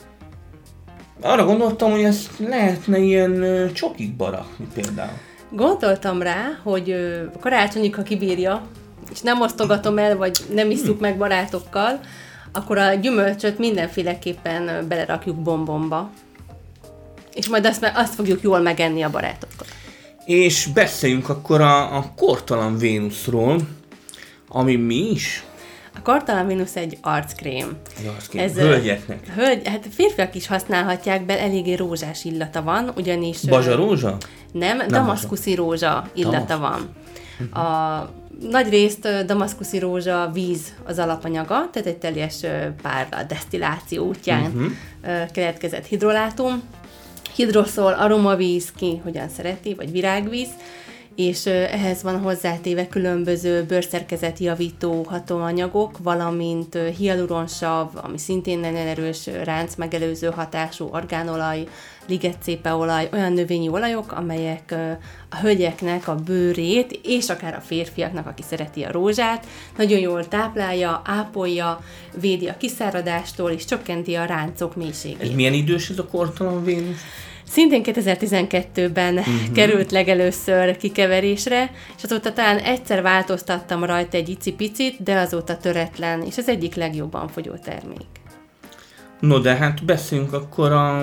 Arra 1.23 1.45
gondoltam, 1.45 1.91
hogy 1.91 2.03
ezt 2.03 2.31
lehetne 2.39 2.99
ilyen 2.99 3.45
csokikba 3.73 4.31
rakni 4.31 4.67
például. 4.75 5.19
Gondoltam 5.51 6.23
rá, 6.23 6.61
hogy 6.63 6.95
karácsonyig, 7.41 7.95
ha 7.95 8.03
kibírja, 8.03 8.63
és 9.13 9.21
nem 9.21 9.41
osztogatom 9.41 9.99
el, 9.99 10.17
vagy 10.17 10.39
nem 10.55 10.71
isszuk 10.71 11.01
meg 11.01 11.17
barátokkal, 11.17 12.01
akkor 12.53 12.79
a 12.79 12.95
gyümölcsöt 12.95 13.59
mindenféleképpen 13.59 14.89
belerakjuk 14.89 15.37
bombomba. 15.37 16.11
És 17.35 17.49
majd 17.49 17.67
azt, 17.67 17.91
azt 17.95 18.15
fogjuk 18.15 18.43
jól 18.43 18.59
megenni 18.61 19.03
a 19.03 19.11
barátokkal. 19.11 19.67
És 20.25 20.67
beszéljünk 20.75 21.29
akkor 21.29 21.61
a, 21.61 21.97
a 21.97 22.13
kortalan 22.17 22.79
Vénuszról, 22.79 23.61
ami 24.49 24.77
mi 24.77 25.11
is? 25.11 25.45
A 26.01 26.03
Kartalan 26.03 26.47
Venus 26.47 26.75
egy 26.75 26.99
arckrém. 27.01 27.77
Azt 28.17 28.29
kéne, 28.29 28.45
Ez, 28.45 28.55
hölgyeknek. 28.55 29.33
Hölgy, 29.35 29.69
hát 29.69 29.87
férfiak 29.91 30.35
is 30.35 30.47
használhatják, 30.47 31.27
be 31.27 31.41
eléggé 31.41 31.75
rózsás 31.75 32.25
illata 32.25 32.63
van, 32.63 32.93
ugyanis... 32.97 33.39
ö, 33.45 33.49
Bazsarózsa? 33.49 34.17
Nem, 34.53 34.83
damaszkuszi 34.89 35.55
rózsa 35.55 36.11
illata 36.15 36.59
van. 36.59 36.95
A 37.65 38.09
nagy 38.51 38.69
részt 38.69 39.25
damaszkuszi 39.27 39.79
rózsa 39.79 40.31
víz 40.33 40.75
az 40.85 40.99
alapanyaga, 40.99 41.69
tehát 41.73 41.89
egy 41.89 41.97
teljes 41.97 42.41
párla 42.83 43.23
desztilláció 43.23 44.07
útján 44.07 44.45
uh-huh. 44.45 45.31
keletkezett 45.33 45.87
hidrolátum. 45.87 46.63
Hidroszol, 47.35 47.93
aromavíz, 47.93 48.73
ki 48.77 49.01
hogyan 49.03 49.29
szereti, 49.29 49.75
vagy 49.75 49.91
virágvíz, 49.91 50.49
és 51.15 51.47
ehhez 51.47 52.03
van 52.03 52.21
hozzátéve 52.21 52.89
különböző 52.89 53.65
bőrszerkezet 53.65 54.39
javító 54.39 55.03
hatóanyagok, 55.03 55.99
valamint 55.99 56.79
hialuronsav, 56.97 57.89
ami 57.95 58.19
szintén 58.19 58.59
nagyon 58.59 58.87
erős 58.87 59.27
ránc 59.45 59.75
megelőző 59.75 60.31
hatású 60.31 60.89
orgánolaj, 60.93 61.65
ligetcépeolaj, 62.09 63.09
olyan 63.13 63.33
növényi 63.33 63.69
olajok, 63.69 64.13
amelyek 64.13 64.75
a 65.29 65.37
hölgyeknek 65.37 66.09
a 66.09 66.15
bőrét, 66.15 67.01
és 67.03 67.29
akár 67.29 67.55
a 67.55 67.61
férfiaknak, 67.61 68.27
aki 68.27 68.43
szereti 68.49 68.83
a 68.83 68.93
rózsát, 68.93 69.47
nagyon 69.77 69.99
jól 69.99 70.29
táplálja, 70.29 71.03
ápolja, 71.05 71.85
védi 72.21 72.49
a 72.49 72.57
kiszáradástól, 72.57 73.51
és 73.51 73.65
csökkenti 73.65 74.15
a 74.15 74.25
ráncok 74.25 74.77
mélységét. 74.77 75.23
Ez 75.23 75.31
milyen 75.31 75.53
idős 75.53 75.91
ez 75.91 75.99
a 75.99 76.07
kortalan 76.07 76.65
Vénusz? 76.65 77.01
Szintén 77.51 77.83
2012-ben 77.85 79.15
uh-huh. 79.19 79.53
került 79.55 79.91
legelőször 79.91 80.77
kikeverésre, 80.77 81.71
és 81.97 82.03
azóta 82.03 82.33
talán 82.33 82.59
egyszer 82.59 83.03
változtattam 83.03 83.85
rajta 83.85 84.17
egy 84.17 84.29
icipicit, 84.29 85.03
de 85.03 85.19
azóta 85.19 85.57
töretlen, 85.57 86.23
és 86.23 86.39
az 86.39 86.49
egyik 86.49 86.75
legjobban 86.75 87.29
fogyó 87.29 87.53
termék. 87.65 88.07
No, 89.21 89.39
de 89.39 89.55
hát 89.55 89.85
beszéljünk 89.85 90.33
akkor 90.33 90.73
a, 90.73 91.01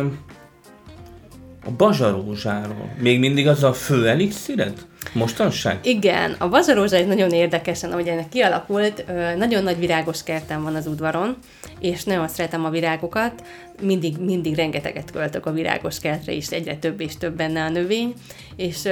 a 1.66 1.72
bazsarózsáról. 1.77 2.96
Még 3.00 3.20
mindig 3.20 3.48
az 3.48 3.63
a 3.63 3.74
fő 3.74 4.08
elixíred? 4.08 4.86
Mostanság? 5.14 5.80
Igen, 5.84 6.36
a 6.38 6.50
vazarózsa 6.50 6.96
egy 6.96 7.08
nagyon 7.08 7.30
érdekesen, 7.30 7.92
ahogy 7.92 8.08
ennek 8.08 8.30
kialakult, 8.30 9.06
nagyon 9.38 9.64
nagy 9.64 9.80
virágos 9.80 10.24
kertem 10.24 10.64
van 10.64 10.76
az 10.76 10.88
udvaron, 10.88 11.38
és 11.80 12.04
nagyon 12.04 12.28
szeretem 12.28 12.66
a 12.66 12.70
virágokat, 12.70 13.44
mindig, 13.82 14.18
mindig 14.18 14.56
rengeteget 14.56 15.12
költök 15.12 15.46
a 15.46 15.52
virágos 15.52 16.00
kertre 16.00 16.32
is, 16.32 16.48
egyre 16.48 16.76
több 16.76 17.02
és 17.02 17.18
több 17.18 17.36
benne 17.36 17.64
a 17.64 17.70
növény, 17.70 18.14
és 18.56 18.88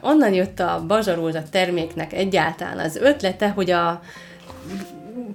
onnan 0.00 0.32
jött 0.32 0.60
a 0.60 0.84
bazsarózsa 0.86 1.42
terméknek 1.50 2.12
egyáltalán 2.12 2.78
az 2.78 2.96
ötlete, 2.96 3.48
hogy 3.48 3.70
a 3.70 4.00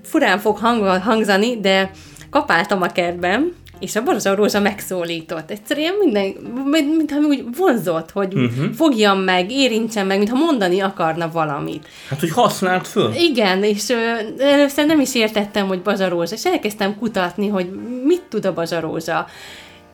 furán 0.03 0.39
fog 0.39 0.57
hang, 0.57 1.01
hangzani, 1.01 1.59
de 1.59 1.91
kapáltam 2.31 2.81
a 2.81 2.87
kertben, 2.87 3.53
és 3.79 3.95
a 3.95 4.03
borzsó 4.03 4.33
rózsa 4.33 4.59
megszólított. 4.59 5.51
Egyszerűen 5.51 5.93
minden, 5.99 6.33
mint- 6.65 6.97
mintha 6.97 7.17
úgy 7.19 7.43
vonzott, 7.57 8.11
hogy 8.11 8.33
uh-huh. 8.33 8.73
fogjam 8.73 9.19
meg, 9.19 9.51
érintsem 9.51 10.07
meg, 10.07 10.17
mintha 10.17 10.35
mondani 10.35 10.79
akarna 10.79 11.31
valamit. 11.31 11.87
Hát, 12.09 12.19
hogy 12.19 12.31
használt 12.31 12.87
föl? 12.87 13.13
Igen, 13.13 13.63
és 13.63 13.89
ö, 13.89 13.95
először 14.43 14.85
nem 14.85 14.99
is 14.99 15.15
értettem, 15.15 15.67
hogy 15.67 15.81
bazsarózsa, 15.81 16.35
és 16.35 16.45
elkezdtem 16.45 16.97
kutatni, 16.97 17.47
hogy 17.47 17.69
mit 18.05 18.21
tud 18.29 18.45
a 18.45 18.53
bazsarózsa. 18.53 19.27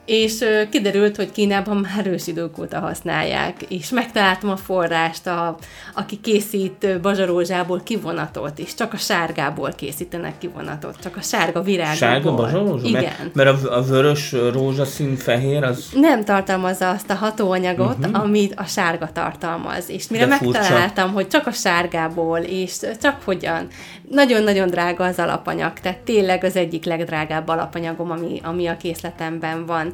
És 0.08 0.44
kiderült, 0.70 1.16
hogy 1.16 1.32
Kínában 1.32 1.78
már 1.78 2.08
ősidők 2.08 2.58
óta 2.60 2.80
használják, 2.80 3.62
és 3.70 3.90
megtaláltam 3.90 4.50
a 4.50 4.56
forrást, 4.56 5.28
a, 5.28 5.58
aki 5.94 6.20
készít 6.22 7.02
bazsarózsából 7.02 7.82
kivonatot, 7.84 8.60
és 8.60 8.74
csak 8.74 8.94
a 8.94 8.98
sárgából 8.98 9.72
készítenek 9.76 10.38
kivonatot, 10.38 10.96
csak 11.04 11.18
a 11.18 11.22
sárga 11.22 11.62
virágból. 11.62 11.96
Sárga 11.96 12.36
bazsarózsa? 12.36 12.88
Igen. 12.88 13.02
Mert, 13.02 13.34
mert 13.34 13.64
a, 13.64 13.78
a 13.78 13.82
vörös 13.82 14.36
rózsaszín 14.52 15.16
fehér 15.16 15.64
az... 15.64 15.90
nem 15.94 16.24
tartalmazza 16.24 16.90
azt 16.90 17.10
a 17.10 17.14
hatóanyagot, 17.14 17.98
uh-huh. 17.98 18.24
amit 18.24 18.54
a 18.56 18.64
sárga 18.64 19.10
tartalmaz. 19.14 19.90
És 19.90 20.08
mire. 20.08 20.26
De 20.26 20.36
furcsa. 20.36 20.60
megtaláltam, 20.60 21.14
hogy 21.14 21.28
csak 21.28 21.48
a 21.48 21.52
sárgából, 21.52 22.40
és 22.40 22.76
csak 23.02 23.22
hogyan, 23.24 23.68
nagyon-nagyon 24.10 24.68
drága 24.70 25.04
az 25.04 25.18
alapanyag, 25.20 25.74
tehát 25.80 25.98
tényleg 26.00 26.44
az 26.44 26.56
egyik 26.56 26.86
legdrágább 26.86 27.48
alapanyagom, 27.48 28.12
ami, 28.12 28.40
ami 28.44 28.68
a 28.68 28.78
készletemben 28.78 29.66
van. 29.66 29.94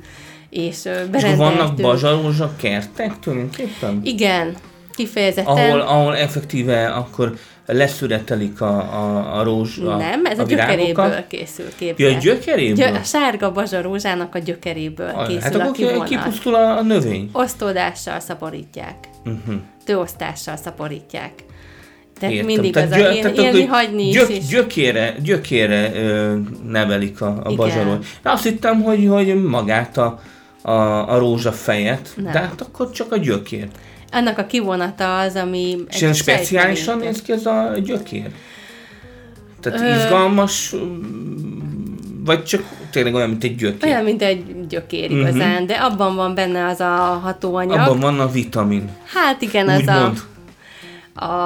És, 0.50 0.86
És 1.14 1.24
vannak 1.36 1.76
bazsarózsa 1.76 2.52
kertek 2.62 3.20
tulajdonképpen? 3.20 4.00
Igen, 4.04 4.56
kifejezetten. 4.96 5.56
Ahol, 5.58 5.80
ahol 5.80 6.18
effektíve 6.18 6.88
akkor 6.88 7.34
leszüretelik 7.66 8.62
a, 8.62 8.78
a, 8.78 9.38
a 9.40 9.44
rózs, 9.44 9.78
a, 9.78 9.96
nem, 9.98 10.26
ez 10.26 10.40
a, 10.40 10.42
a 10.42 10.46
gyökeréből 10.46 11.28
készül, 11.28 11.66
Ja, 11.66 11.72
képzel. 11.78 12.14
a 12.14 12.18
gyökeréből? 12.20 12.76
Gyö- 12.88 12.98
a 12.98 13.04
sárga 13.04 13.52
bazsarózsának 13.52 14.36
a 14.36 14.40
gyökeréből 14.40 15.10
Ah, 15.10 15.28
készül 15.28 15.42
hát 15.42 15.56
a 15.56 15.60
akkor 15.60 15.72
ki- 15.72 15.84
kivonat. 15.86 16.08
kipusztul 16.08 16.56
a, 16.56 16.78
a 16.78 16.82
növény. 16.82 17.30
Osztódással 17.34 18.20
szaporítják. 18.20 18.96
Uh-huh. 19.26 19.56
tőosztással 19.86 20.56
szaporítják. 20.56 21.32
Tehát 22.20 22.36
Értem. 22.36 22.48
mindig 22.48 22.74
Tehát 22.74 22.92
az 22.92 22.98
gyö- 22.98 23.10
a 23.10 23.32
tehát 23.32 23.38
élni, 23.38 23.66
hagyni 23.66 24.10
gyök, 24.10 24.30
is. 24.30 24.48
Gyökére, 24.48 25.16
gyökére 25.24 25.92
ö, 25.96 26.36
nevelik 26.68 27.22
a, 27.22 27.28
a 27.28 27.42
Igen. 27.44 27.56
bazsaról. 27.56 28.00
Azt 28.24 28.44
hittem, 28.44 28.82
hogy, 28.82 29.08
hogy 29.08 29.44
magát 29.44 29.98
a, 29.98 30.20
a, 30.62 30.72
a 31.14 31.18
rózsafejet, 31.18 32.10
Nem. 32.16 32.32
de 32.32 32.40
hát 32.40 32.62
akkor 32.62 32.92
csak 32.92 33.12
a 33.12 33.18
gyökér. 33.18 33.68
Annak 34.12 34.38
a 34.38 34.46
kivonata 34.46 35.20
az, 35.20 35.36
ami... 35.36 35.78
És 35.90 36.02
ilyen 36.02 36.14
speciálisan 36.14 36.98
néz 36.98 37.22
ki 37.22 37.32
ez 37.32 37.46
a 37.46 37.72
gyökér? 37.84 38.30
Tehát 39.60 39.98
izgalmas 39.98 40.76
mm, 40.76 41.64
vagy 42.26 42.44
csak 42.44 42.64
tényleg 42.92 43.14
olyan, 43.14 43.30
mint 43.30 43.44
egy 43.44 43.56
gyökér? 43.56 43.90
Olyan, 43.90 44.04
mint 44.04 44.22
egy 44.22 44.68
gyökér 44.68 45.12
igazán, 45.12 45.52
uh-huh. 45.52 45.68
de 45.68 45.74
abban 45.74 46.16
van 46.16 46.36
benne 46.36 46.66
az 46.66 46.80
a 46.80 47.20
hatóanyag. 47.24 47.80
Abban 47.80 48.00
van 48.00 48.20
a 48.20 48.28
vitamin. 48.32 48.90
Hát 49.14 49.42
igen, 49.42 49.70
az 49.70 49.88
a... 49.88 50.00
Mond 50.00 50.18
a 50.18 50.33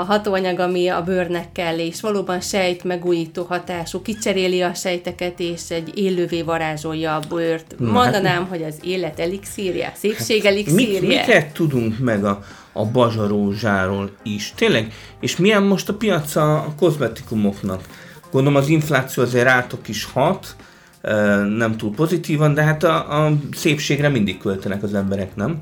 hatóanyag, 0.08 0.60
ami 0.60 0.88
a 0.88 1.04
bőrnek 1.04 1.52
kell, 1.52 1.78
és 1.78 2.02
valóban 2.02 2.42
sejt 2.42 2.84
megújító 2.84 3.44
hatású, 3.44 4.02
kicseréli 4.02 4.62
a 4.62 4.74
sejteket, 4.74 5.40
és 5.40 5.62
egy 5.70 5.92
élővé 5.98 6.42
varázsolja 6.42 7.16
a 7.16 7.22
bőrt. 7.30 7.76
Na, 7.78 7.92
Mondanám, 7.92 8.42
hát, 8.42 8.50
hogy 8.50 8.64
az 8.64 8.76
élet 8.84 9.20
elixírja, 9.20 9.92
szépség 9.96 10.44
hát, 10.44 10.52
elixírja. 10.52 11.00
Mit, 11.00 11.10
miket 11.10 11.54
tudunk 11.54 12.00
meg 12.00 12.26
a, 12.26 12.44
a 12.72 12.86
bazsarózsáról 12.86 14.12
is? 14.24 14.54
Tényleg? 14.56 14.94
És 15.20 15.38
milyen 15.38 15.64
most 15.64 15.90
a 15.90 15.94
piaca 15.94 16.62
a 16.62 16.74
kozmetikumoknak? 16.80 17.82
Gondolom 18.32 18.60
az 18.60 18.68
infláció 18.68 19.24
azért 19.24 19.46
rátok 19.46 19.88
is 19.88 20.04
hat, 20.04 20.56
nem 21.58 21.78
túl 21.78 21.94
pozitívan, 21.96 22.54
de 22.54 22.64
hát 22.64 22.84
a, 22.84 23.26
a 23.26 23.34
szépségre 23.54 24.10
mindig 24.10 24.38
költenek 24.38 24.84
az 24.84 24.94
emberek, 24.94 25.36
nem? 25.36 25.62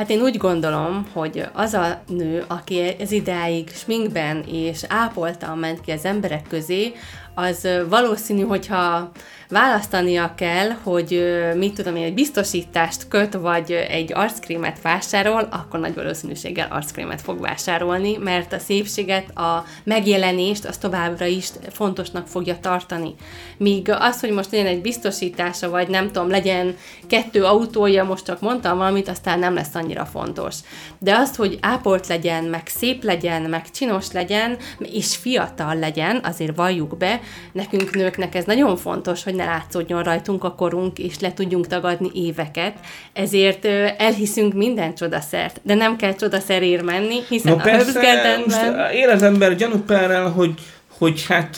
Hát 0.00 0.10
én 0.10 0.20
úgy 0.20 0.36
gondolom, 0.36 1.06
hogy 1.12 1.46
az 1.52 1.74
a 1.74 2.02
nő, 2.06 2.44
aki 2.46 2.78
ez 2.98 3.10
idáig 3.10 3.70
sminkben 3.74 4.44
és 4.46 4.84
ápoltan 4.88 5.58
ment 5.58 5.80
ki 5.80 5.90
az 5.90 6.04
emberek 6.04 6.42
közé, 6.48 6.92
az 7.34 7.68
valószínű, 7.88 8.42
hogyha 8.42 9.10
választania 9.50 10.32
kell, 10.36 10.70
hogy 10.82 11.24
mit 11.56 11.74
tudom 11.74 11.96
én, 11.96 12.04
egy 12.04 12.14
biztosítást 12.14 13.08
köt, 13.08 13.34
vagy 13.34 13.72
egy 13.72 14.12
arckrémet 14.12 14.82
vásárol, 14.82 15.48
akkor 15.50 15.80
nagy 15.80 15.94
valószínűséggel 15.94 16.68
arckrémet 16.70 17.20
fog 17.20 17.40
vásárolni, 17.40 18.16
mert 18.16 18.52
a 18.52 18.58
szépséget, 18.58 19.36
a 19.36 19.64
megjelenést 19.84 20.64
az 20.64 20.76
továbbra 20.76 21.24
is 21.24 21.48
fontosnak 21.70 22.26
fogja 22.26 22.58
tartani. 22.60 23.14
Míg 23.56 23.90
az, 23.98 24.20
hogy 24.20 24.30
most 24.30 24.50
legyen 24.50 24.66
egy 24.66 24.80
biztosítása, 24.80 25.70
vagy 25.70 25.88
nem 25.88 26.06
tudom, 26.06 26.30
legyen 26.30 26.76
kettő 27.06 27.44
autója, 27.44 28.04
most 28.04 28.24
csak 28.24 28.40
mondtam 28.40 28.78
valamit, 28.78 29.08
aztán 29.08 29.38
nem 29.38 29.54
lesz 29.54 29.74
annyira 29.74 30.04
fontos. 30.04 30.54
De 30.98 31.14
azt, 31.14 31.36
hogy 31.36 31.58
ápolt 31.60 32.06
legyen, 32.06 32.44
meg 32.44 32.66
szép 32.66 33.04
legyen, 33.04 33.42
meg 33.42 33.70
csinos 33.70 34.12
legyen, 34.12 34.56
és 34.78 35.16
fiatal 35.16 35.74
legyen, 35.74 36.20
azért 36.22 36.56
valljuk 36.56 36.96
be, 36.96 37.20
nekünk 37.52 37.94
nőknek 37.94 38.34
ez 38.34 38.44
nagyon 38.44 38.76
fontos, 38.76 39.22
hogy 39.22 39.34
ne 39.40 39.46
látszódjon 39.46 40.02
rajtunk 40.02 40.44
a 40.44 40.54
korunk, 40.54 40.98
és 40.98 41.18
le 41.18 41.32
tudjunk 41.32 41.66
tagadni 41.66 42.10
éveket. 42.14 42.74
Ezért 43.12 43.64
elhiszünk 43.98 44.54
minden 44.54 44.94
csodaszert, 44.94 45.60
de 45.62 45.74
nem 45.74 45.96
kell 45.96 46.14
csodaszerért 46.14 46.82
menni, 46.82 47.18
hiszen 47.28 47.52
no, 47.52 47.58
a 47.58 47.62
Herbstgardenben... 47.62 48.90
Él 48.92 49.08
az 49.08 49.22
ember 49.22 49.56
gyanúperrel, 49.56 50.28
hogy 50.28 50.54
hogy 50.98 51.26
hát 51.26 51.56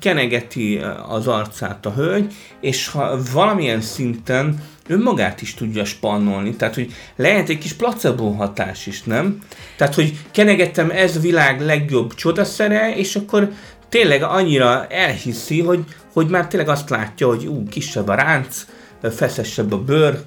kenegeti 0.00 0.80
az 1.08 1.26
arcát 1.26 1.86
a 1.86 1.92
hölgy, 1.92 2.32
és 2.60 2.88
ha 2.88 3.18
valamilyen 3.32 3.80
szinten 3.80 4.62
önmagát 4.88 5.42
is 5.42 5.54
tudja 5.54 5.84
spannolni, 5.84 6.56
tehát 6.56 6.74
hogy 6.74 6.92
lehet 7.16 7.48
egy 7.48 7.58
kis 7.58 7.72
placebo 7.72 8.30
hatás 8.30 8.86
is, 8.86 9.02
nem? 9.02 9.38
Tehát, 9.76 9.94
hogy 9.94 10.12
kenegettem 10.30 10.90
ez 10.90 11.16
a 11.16 11.20
világ 11.20 11.60
legjobb 11.60 12.14
csodaszere, 12.14 12.94
és 12.96 13.16
akkor 13.16 13.50
tényleg 13.94 14.22
annyira 14.22 14.86
elhiszi, 14.86 15.60
hogy, 15.60 15.84
hogy 16.12 16.26
már 16.26 16.46
tényleg 16.46 16.68
azt 16.68 16.90
látja, 16.90 17.26
hogy 17.26 17.46
ú, 17.46 17.68
kisebb 17.68 18.08
a 18.08 18.14
ránc, 18.14 18.66
feszesebb 19.16 19.72
a 19.72 19.78
bőr. 19.78 20.18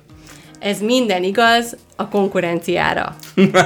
Ez 0.59 0.79
minden 0.79 1.23
igaz 1.23 1.77
a 1.95 2.07
konkurenciára, 2.07 3.15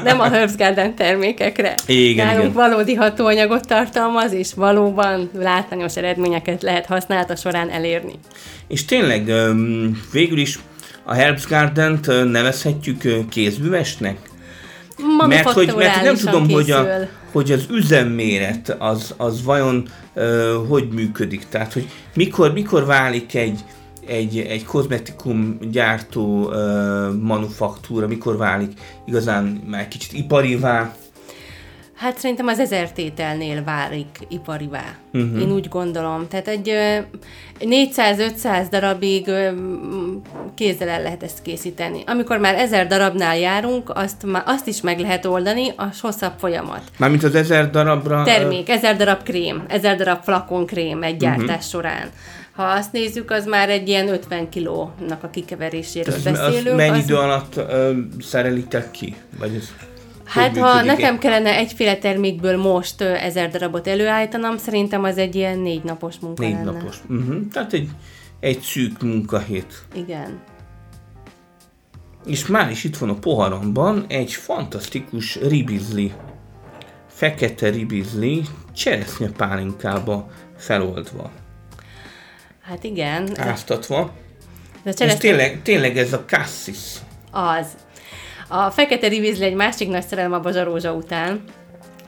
nem 0.04 0.20
a 0.20 0.30
Herbs 0.30 0.56
Garden 0.56 0.96
termékekre. 0.96 1.76
Igen, 1.86 2.26
Nálunk 2.26 2.44
igen. 2.44 2.70
valódi 2.70 2.94
hatóanyagot 2.94 3.68
tartalmaz, 3.68 4.34
és 4.34 4.54
valóban 4.54 5.30
látványos 5.38 5.96
eredményeket 5.96 6.62
lehet 6.62 6.86
használata 6.86 7.36
során 7.36 7.70
elérni. 7.70 8.14
És 8.68 8.86
tényleg 8.86 9.32
végül 10.12 10.38
is 10.38 10.60
a 11.04 11.14
Herbs 11.14 11.48
Garden-t 11.48 12.08
nevezhetjük 12.32 13.30
kézművesnek? 13.30 14.31
Mert 15.28 15.52
hogy, 15.52 15.74
mert 15.76 16.04
nem 16.04 16.16
tudom, 16.16 16.48
készül. 16.48 16.62
hogy, 16.62 16.72
a, 16.72 17.08
hogy 17.32 17.52
az 17.52 17.66
üzemméret 17.72 18.76
az, 18.80 19.14
az 19.18 19.44
vajon 19.44 19.88
uh, 20.16 20.24
hogy 20.68 20.88
működik. 20.94 21.46
Tehát, 21.50 21.74
hogy 21.74 21.88
mikor, 22.14 22.54
mikor 22.54 22.86
válik 22.86 23.36
egy, 23.36 23.60
egy, 24.08 24.38
egy 24.38 24.66
kozmetikum 24.66 25.58
gyártó 25.72 26.44
uh, 26.44 26.54
manufaktúra, 27.22 28.08
mikor 28.08 28.38
válik 28.38 28.72
igazán 29.06 29.44
már 29.66 29.88
kicsit 29.88 30.14
iparivá, 30.14 30.96
Hát 32.02 32.18
szerintem 32.18 32.48
az 32.48 32.60
ezer 32.60 32.92
tételnél 32.92 33.64
válik 33.64 34.20
iparivá. 34.28 34.84
Uh-huh. 35.14 35.42
Én 35.42 35.52
úgy 35.52 35.68
gondolom. 35.70 36.28
Tehát 36.28 36.48
egy 36.48 36.72
400-500 37.60 38.68
darabig 38.70 39.32
kézzel 40.56 40.88
el 40.88 41.02
lehet 41.02 41.24
ezt 41.24 41.42
készíteni. 41.42 42.04
Amikor 42.06 42.38
már 42.38 42.56
ezer 42.56 42.88
darabnál 42.88 43.38
járunk, 43.38 43.90
azt, 43.90 44.26
azt 44.46 44.68
is 44.68 44.82
meg 44.82 45.00
lehet 45.00 45.26
oldani, 45.26 45.74
a 45.76 45.86
hosszabb 46.02 46.34
folyamat. 46.38 46.82
Mármint 46.98 47.24
az 47.24 47.36
ezer 47.36 47.70
darabra... 47.70 48.24
Termék, 48.24 48.70
ezer 48.70 48.96
darab 48.96 49.24
krém, 49.24 49.64
ezer 49.68 49.96
darab 49.96 50.24
flakon 50.24 50.66
krém 50.66 51.04
egy 51.04 51.18
gyártás 51.18 51.46
uh-huh. 51.46 51.62
során. 51.62 52.10
Ha 52.52 52.64
azt 52.64 52.92
nézzük, 52.92 53.32
az 53.32 53.46
már 53.46 53.70
egy 53.70 53.88
ilyen 53.88 54.08
50 54.08 54.50
kilónak 54.50 55.24
a 55.24 55.30
kikeveréséről 55.30 56.16
az, 56.16 56.24
beszélünk. 56.24 56.68
Az 56.68 56.74
mennyi 56.76 56.98
az... 56.98 57.04
idő 57.04 57.16
alatt 57.16 57.56
ö, 57.56 57.92
szerelitek 58.20 58.92
ki? 58.92 59.16
Vagy 59.40 59.56
ez... 59.56 59.91
Hát, 60.34 60.58
ha 60.58 60.82
nekem 60.82 61.20
kellene 61.20 61.56
egyféle 61.56 61.98
termékből 61.98 62.58
most 62.58 63.02
ezer 63.02 63.50
darabot 63.50 63.88
előállítanom, 63.88 64.58
szerintem 64.58 65.04
az 65.04 65.18
egy 65.18 65.36
ilyen 65.36 65.60
négy 65.60 65.84
napos 65.84 66.20
munka 66.20 66.44
Négy 66.44 66.54
lenne. 66.54 66.72
napos. 66.72 66.96
Uh-huh. 67.10 67.48
Tehát 67.52 67.74
egy, 67.74 67.90
egy 68.40 68.60
szűk 68.60 69.02
munkahét. 69.02 69.74
Igen. 69.96 70.40
És 72.26 72.48
már 72.48 72.72
is 72.72 72.84
itt 72.84 72.98
van 72.98 73.10
a 73.10 73.14
poharamban 73.14 74.06
egy 74.08 74.34
fantasztikus 74.34 75.36
ribizli. 75.36 76.14
Fekete 77.08 77.70
ribizli, 77.70 78.42
cseresznye 78.74 79.30
pálinkába 79.30 80.28
feloldva. 80.58 81.32
Hát 82.62 82.84
igen. 82.84 83.40
Áztatva. 83.40 84.14
De 84.84 84.92
cseresznye... 84.92 85.06
És 85.06 85.18
tényleg, 85.18 85.62
tényleg 85.62 85.98
ez 85.98 86.14
a 86.14 86.26
cassis. 86.26 86.78
Az. 87.32 87.66
A 88.54 88.70
fekete 88.72 89.08
ribizli 89.08 89.46
egy 89.46 89.54
másik 89.54 89.90
nagy 89.90 90.08
szerelem 90.08 90.34
a 90.34 90.40
bazsarózsa 90.40 90.94
után. 90.94 91.44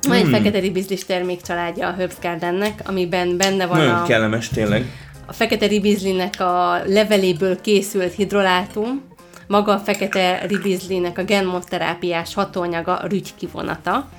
Van 0.02 0.16
egy 0.16 0.22
hmm. 0.22 0.32
fekete 0.32 0.60
ribizlis 0.60 1.06
termékcsaládja 1.06 1.88
a 1.88 1.94
Herbst 1.94 2.22
Gardennek, 2.22 2.82
amiben 2.86 3.38
benne 3.38 3.66
van 3.66 3.78
Nagyon 3.78 3.96
a... 3.96 4.04
kellemes 4.04 4.50
tényleg. 4.50 4.86
A 5.26 5.34
fekete 5.34 5.68
ribizlinek 5.68 6.40
a 6.40 6.82
leveléből 6.86 7.62
készült 7.62 8.14
hidrolátum, 8.14 9.02
maga 9.48 9.74
a 9.74 9.78
fekete 9.78 10.46
ribizlinek 10.48 11.18
a 11.18 11.24
genmoterápiás 11.24 12.34
hatóanyaga, 12.34 13.02
rügykivonata. 13.08 14.10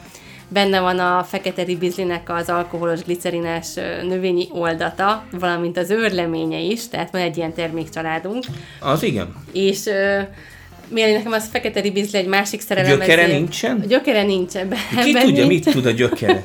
Benne 0.49 0.81
van 0.81 0.99
a 0.99 1.25
fekete 1.25 1.63
ribizlinek 1.63 2.31
az 2.31 2.49
alkoholos 2.49 3.03
glicerines 3.03 3.75
növényi 4.03 4.49
oldata, 4.53 5.25
valamint 5.31 5.77
az 5.77 5.91
őrleménye 5.91 6.59
is, 6.59 6.89
tehát 6.89 7.11
van 7.11 7.21
egy 7.21 7.37
ilyen 7.37 7.53
termékcsaládunk. 7.53 8.45
Az 8.81 9.03
igen. 9.03 9.35
És 9.53 9.89
Mieli, 10.89 11.13
nekem 11.13 11.33
az 11.33 11.49
fekete 11.53 11.81
ribizli 11.81 12.19
egy 12.19 12.27
másik 12.27 12.61
szerelem. 12.61 12.91
Gyökere 12.91 13.23
ezért... 13.23 13.39
nincsen? 13.39 13.81
A 13.83 13.87
gyökere 13.87 14.23
nincsen. 14.23 14.69
Be, 14.69 14.77
Ki 15.05 15.13
tudja, 15.13 15.47
nincs. 15.47 15.65
mit 15.65 15.75
tud 15.75 15.87
a 15.87 15.91
gyökere? 15.91 16.43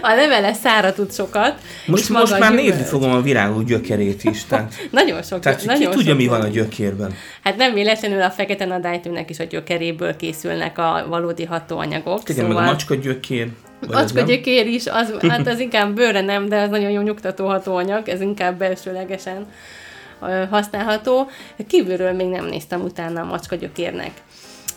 a 0.00 0.14
levele 0.14 0.52
szára 0.52 0.92
tud 0.92 1.12
sokat. 1.12 1.54
Most, 1.86 2.08
most 2.08 2.38
már 2.38 2.54
nézni 2.54 2.82
fogom 2.82 3.12
a 3.12 3.20
virágok 3.20 3.64
gyökerét 3.64 4.24
is. 4.24 4.44
Tehát, 4.48 4.74
nagyon 4.90 5.22
sok. 5.22 5.40
Tehát 5.40 5.64
nagyon 5.64 5.78
ki 5.78 5.84
sok 5.84 5.94
tudja, 5.94 6.14
mi 6.14 6.26
van 6.26 6.40
a 6.40 6.48
gyökérben? 6.48 7.14
Hát 7.42 7.56
nem 7.56 7.74
véletlenül 7.74 8.22
a 8.22 8.30
fekete 8.30 8.64
nadálytűnek 8.64 9.30
is 9.30 9.38
a 9.38 9.44
gyökeréből 9.44 10.16
készülnek 10.16 10.78
a 10.78 11.06
valódi 11.08 11.44
hatóanyagok. 11.44 12.28
Igen, 12.28 12.44
szóval... 12.44 12.54
meg 12.54 12.64
a 12.64 12.70
macska 12.70 12.94
gyökér. 12.94 13.48
Macska 13.88 14.20
gyökér 14.20 14.66
is, 14.66 14.86
az, 14.86 15.14
hát 15.28 15.46
az 15.46 15.58
inkább 15.58 15.94
bőre 15.94 16.20
nem, 16.20 16.48
de 16.48 16.60
az 16.60 16.70
nagyon 16.70 16.90
jó 16.90 17.00
nyugtató 17.00 17.46
hatóanyag, 17.46 18.08
ez 18.08 18.20
inkább 18.20 18.58
belsőlegesen 18.58 19.46
használható. 20.50 21.28
Kívülről 21.66 22.12
még 22.12 22.26
nem 22.26 22.46
néztem 22.46 22.80
utána 22.82 23.20
a 23.20 23.24
macska 23.24 23.56
gyökérnek. 23.56 24.22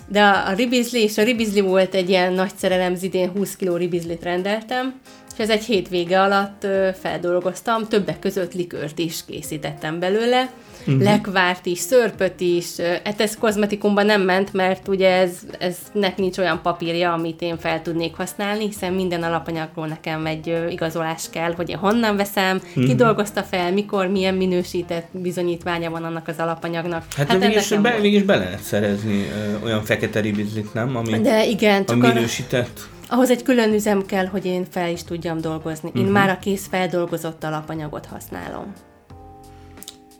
De 0.07 0.23
a 0.27 0.53
ribizli, 0.53 1.01
és 1.01 1.17
a 1.17 1.23
ribizli 1.23 1.61
volt 1.61 1.93
egy 1.93 2.09
ilyen 2.09 2.33
nagy 2.33 2.51
szerelem, 2.55 2.95
idén 3.01 3.29
20 3.29 3.55
kg 3.55 3.77
ribizlit 3.77 4.23
rendeltem, 4.23 4.99
és 5.33 5.39
ez 5.39 5.49
egy 5.49 5.63
hétvége 5.63 6.21
alatt 6.21 6.67
feldolgoztam, 7.01 7.87
többek 7.87 8.19
között 8.19 8.53
likőrt 8.53 8.99
is 8.99 9.25
készítettem 9.25 9.99
belőle, 9.99 10.49
uh-huh. 10.89 11.03
lekvárt 11.03 11.65
is, 11.65 11.79
szörpöt 11.79 12.39
is, 12.39 12.65
hát 13.03 13.21
ez 13.21 13.37
kozmetikumban 13.37 14.05
nem 14.05 14.21
ment, 14.21 14.53
mert 14.53 14.87
ugye 14.87 15.09
ez, 15.11 15.31
ez 15.59 15.77
nek 15.93 16.17
nincs 16.17 16.37
olyan 16.37 16.59
papírja, 16.61 17.13
amit 17.13 17.41
én 17.41 17.57
fel 17.57 17.81
tudnék 17.81 18.15
használni, 18.15 18.65
hiszen 18.65 18.93
minden 18.93 19.23
alapanyagról 19.23 19.87
nekem 19.87 20.25
egy 20.25 20.57
igazolás 20.69 21.23
kell, 21.31 21.53
hogy 21.53 21.69
én 21.69 21.77
honnan 21.77 22.15
veszem, 22.15 22.55
uh-huh. 22.55 22.85
ki 22.85 22.95
dolgozta 22.95 23.43
fel, 23.43 23.71
mikor, 23.73 24.07
milyen 24.07 24.33
minősített 24.35 25.07
bizonyítványa 25.11 25.89
van 25.89 26.03
annak 26.03 26.27
az 26.27 26.37
alapanyagnak. 26.37 27.05
Hát, 27.15 27.27
hát 27.27 27.39
végig, 27.39 27.57
is, 27.57 27.67
be, 27.67 27.95
végig 28.01 28.13
is 28.13 28.23
be 28.23 28.35
lehet 28.35 28.61
szerezni 28.61 29.27
ö, 29.27 29.65
olyan 29.65 29.83
fekete 29.83 30.19
ribizlit, 30.19 30.73
nem? 30.73 30.95
Ami, 30.95 31.19
De 31.19 31.45
igen, 31.45 31.85
csak 31.85 32.03
a 32.03 32.07
minősített. 32.13 32.79
Ahhoz 33.11 33.29
egy 33.29 33.43
külön 33.43 33.73
üzem 33.73 34.05
kell, 34.05 34.25
hogy 34.25 34.45
én 34.45 34.65
fel 34.69 34.89
is 34.89 35.03
tudjam 35.03 35.41
dolgozni. 35.41 35.91
Én 35.95 36.01
uh-huh. 36.01 36.17
már 36.17 36.29
a 36.29 36.39
kész 36.39 36.67
feldolgozott 36.69 37.43
alapanyagot 37.43 38.05
használom. 38.05 38.73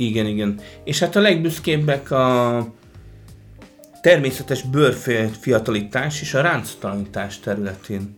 Igen, 0.02 0.26
igen. 0.26 0.60
És 0.84 1.00
hát 1.00 1.16
a 1.16 1.20
legbüszkébbek 1.20 2.12
a 2.12 2.66
természetes 4.02 4.62
bőrfiatalítás 4.62 6.22
és 6.22 6.34
a 6.34 6.42
ránctalanítás 6.42 7.40
területén 7.40 8.18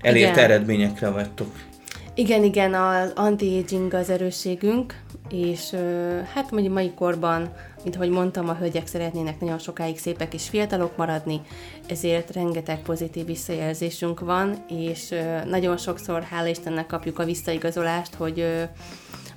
elért 0.00 0.32
Igen. 0.32 0.44
eredményekre 0.44 1.08
vagytok. 1.08 1.54
Igen, 2.14 2.44
igen, 2.44 2.74
az 2.74 3.12
anti-aging 3.14 3.94
az 3.94 4.10
erősségünk, 4.10 5.00
és 5.30 5.76
hát 6.34 6.50
mondjuk 6.50 6.74
mai 6.74 6.92
korban, 6.94 7.52
mint 7.82 7.96
ahogy 7.96 8.10
mondtam, 8.10 8.48
a 8.48 8.54
hölgyek 8.54 8.86
szeretnének 8.86 9.40
nagyon 9.40 9.58
sokáig 9.58 9.98
szépek 9.98 10.34
és 10.34 10.48
fiatalok 10.48 10.96
maradni, 10.96 11.40
ezért 11.88 12.32
rengeteg 12.32 12.82
pozitív 12.82 13.26
visszajelzésünk 13.26 14.20
van, 14.20 14.64
és 14.68 15.14
nagyon 15.46 15.76
sokszor, 15.76 16.22
hála 16.22 16.48
Istennek 16.48 16.86
kapjuk 16.86 17.18
a 17.18 17.24
visszaigazolást, 17.24 18.14
hogy 18.14 18.44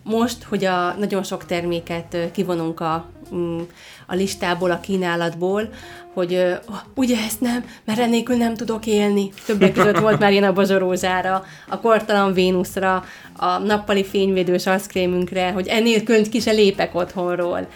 most, 0.06 0.44
hogy 0.44 0.66
a 0.66 0.94
nagyon 1.00 1.24
sok 1.24 1.46
terméket 1.46 2.18
kivonunk 2.34 2.80
a, 2.80 3.06
mm, 3.36 3.60
a 4.08 4.16
listából, 4.16 4.72
a 4.72 4.80
kínálatból, 4.80 5.70
hogy 6.14 6.34
"Oh, 6.70 6.76
ugye 6.96 7.16
ezt 7.26 7.42
nem, 7.42 7.66
mert 7.86 8.00
ennélkül 8.00 8.36
nem 8.36 8.56
tudok 8.56 8.86
élni. 8.86 9.30
Többek 9.46 9.74
között 9.74 10.00
volt 10.00 10.20
már 10.20 10.32
ilyen 10.32 10.44
a 10.44 10.54
bazsorózára, 10.54 11.44
a 11.70 11.80
kortalan 11.80 12.34
Vénuszra, 12.34 13.04
a 13.38 13.58
nappali 13.58 14.06
fényvédős 14.06 14.66
arckrémünkre, 14.66 15.52
hogy 15.52 15.68
ennélkül 15.68 16.30
ki 16.30 16.40
se 16.40 16.52
lépek 16.52 16.96
otthonról. 16.96 17.68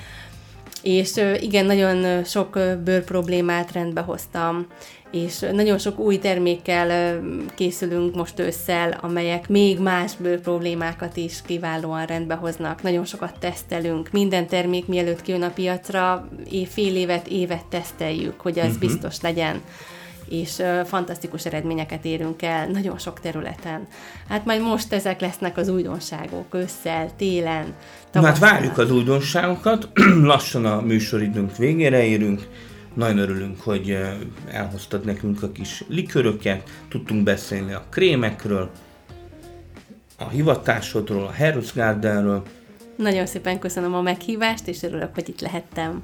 És 0.83 1.21
igen, 1.39 1.65
nagyon 1.65 2.23
sok 2.23 2.55
ö, 2.55 2.75
bőrproblémát 2.83 3.71
rendbe 3.71 4.01
hoztam, 4.01 4.67
és 5.11 5.39
nagyon 5.39 5.77
sok 5.77 5.99
új 5.99 6.17
termékkel 6.17 7.19
készülünk 7.55 8.15
most 8.15 8.39
ősszel, 8.39 8.97
amelyek 9.01 9.49
még 9.49 9.79
más 9.79 10.15
bőrproblémákat 10.15 11.17
is 11.17 11.41
kiválóan 11.45 12.05
rendbe 12.05 12.33
hoznak. 12.33 12.81
Nagyon 12.81 13.05
sokat 13.05 13.39
tesztelünk. 13.39 14.11
Minden 14.11 14.47
termék 14.47 14.87
mielőtt 14.87 15.21
kijön 15.21 15.41
a 15.41 15.49
piacra, 15.49 16.29
fél 16.69 16.95
évet, 16.95 17.27
évet 17.27 17.65
teszteljük, 17.65 18.41
hogy 18.41 18.59
az 18.59 18.65
uh-huh. 18.65 18.79
biztos 18.79 19.21
legyen 19.21 19.61
és 20.29 20.61
fantasztikus 20.85 21.45
eredményeket 21.45 22.05
érünk 22.05 22.41
el 22.41 22.67
nagyon 22.67 22.97
sok 22.97 23.19
területen. 23.19 23.87
Hát 24.27 24.45
majd 24.45 24.61
most 24.61 24.93
ezek 24.93 25.19
lesznek 25.21 25.57
az 25.57 25.67
újdonságok, 25.67 26.55
ősszel, 26.55 27.15
télen, 27.15 27.63
hát 27.63 28.09
tavasszal. 28.11 28.49
várjuk 28.49 28.77
az 28.77 28.91
újdonságokat, 28.91 29.89
lassan 30.31 30.65
a 30.65 30.81
műsoridőnk 30.81 31.57
végére 31.57 32.03
érünk. 32.03 32.47
Nagyon 32.93 33.17
örülünk, 33.17 33.61
hogy 33.61 33.97
elhoztad 34.51 35.05
nekünk 35.05 35.43
a 35.43 35.51
kis 35.51 35.83
liköröket, 35.87 36.69
tudtunk 36.89 37.23
beszélni 37.23 37.73
a 37.73 37.83
krémekről, 37.89 38.71
a 40.17 40.29
hivatásodról, 40.29 41.23
a 41.23 41.31
Heroes 41.31 41.73
Gardenről. 41.73 42.43
Nagyon 42.95 43.25
szépen 43.25 43.59
köszönöm 43.59 43.93
a 43.93 44.01
meghívást, 44.01 44.67
és 44.67 44.83
örülök, 44.83 45.13
hogy 45.13 45.29
itt 45.29 45.41
lehettem. 45.41 46.03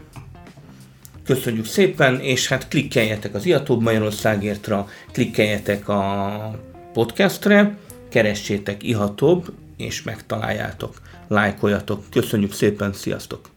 Köszönjük 1.25 1.65
szépen, 1.65 2.19
és 2.19 2.47
hát 2.47 2.67
klikkeljetek 2.67 3.33
az 3.33 3.45
Iatóbb 3.45 3.81
Magyarországértra, 3.81 4.87
klikkeljetek 5.11 5.89
a 5.89 6.59
podcastre, 6.93 7.77
keressétek 8.09 8.83
Ihatóbb, 8.83 9.53
és 9.77 10.03
megtaláljátok, 10.03 11.01
lájkoljatok. 11.27 12.03
Köszönjük 12.11 12.53
szépen, 12.53 12.93
sziasztok! 12.93 13.54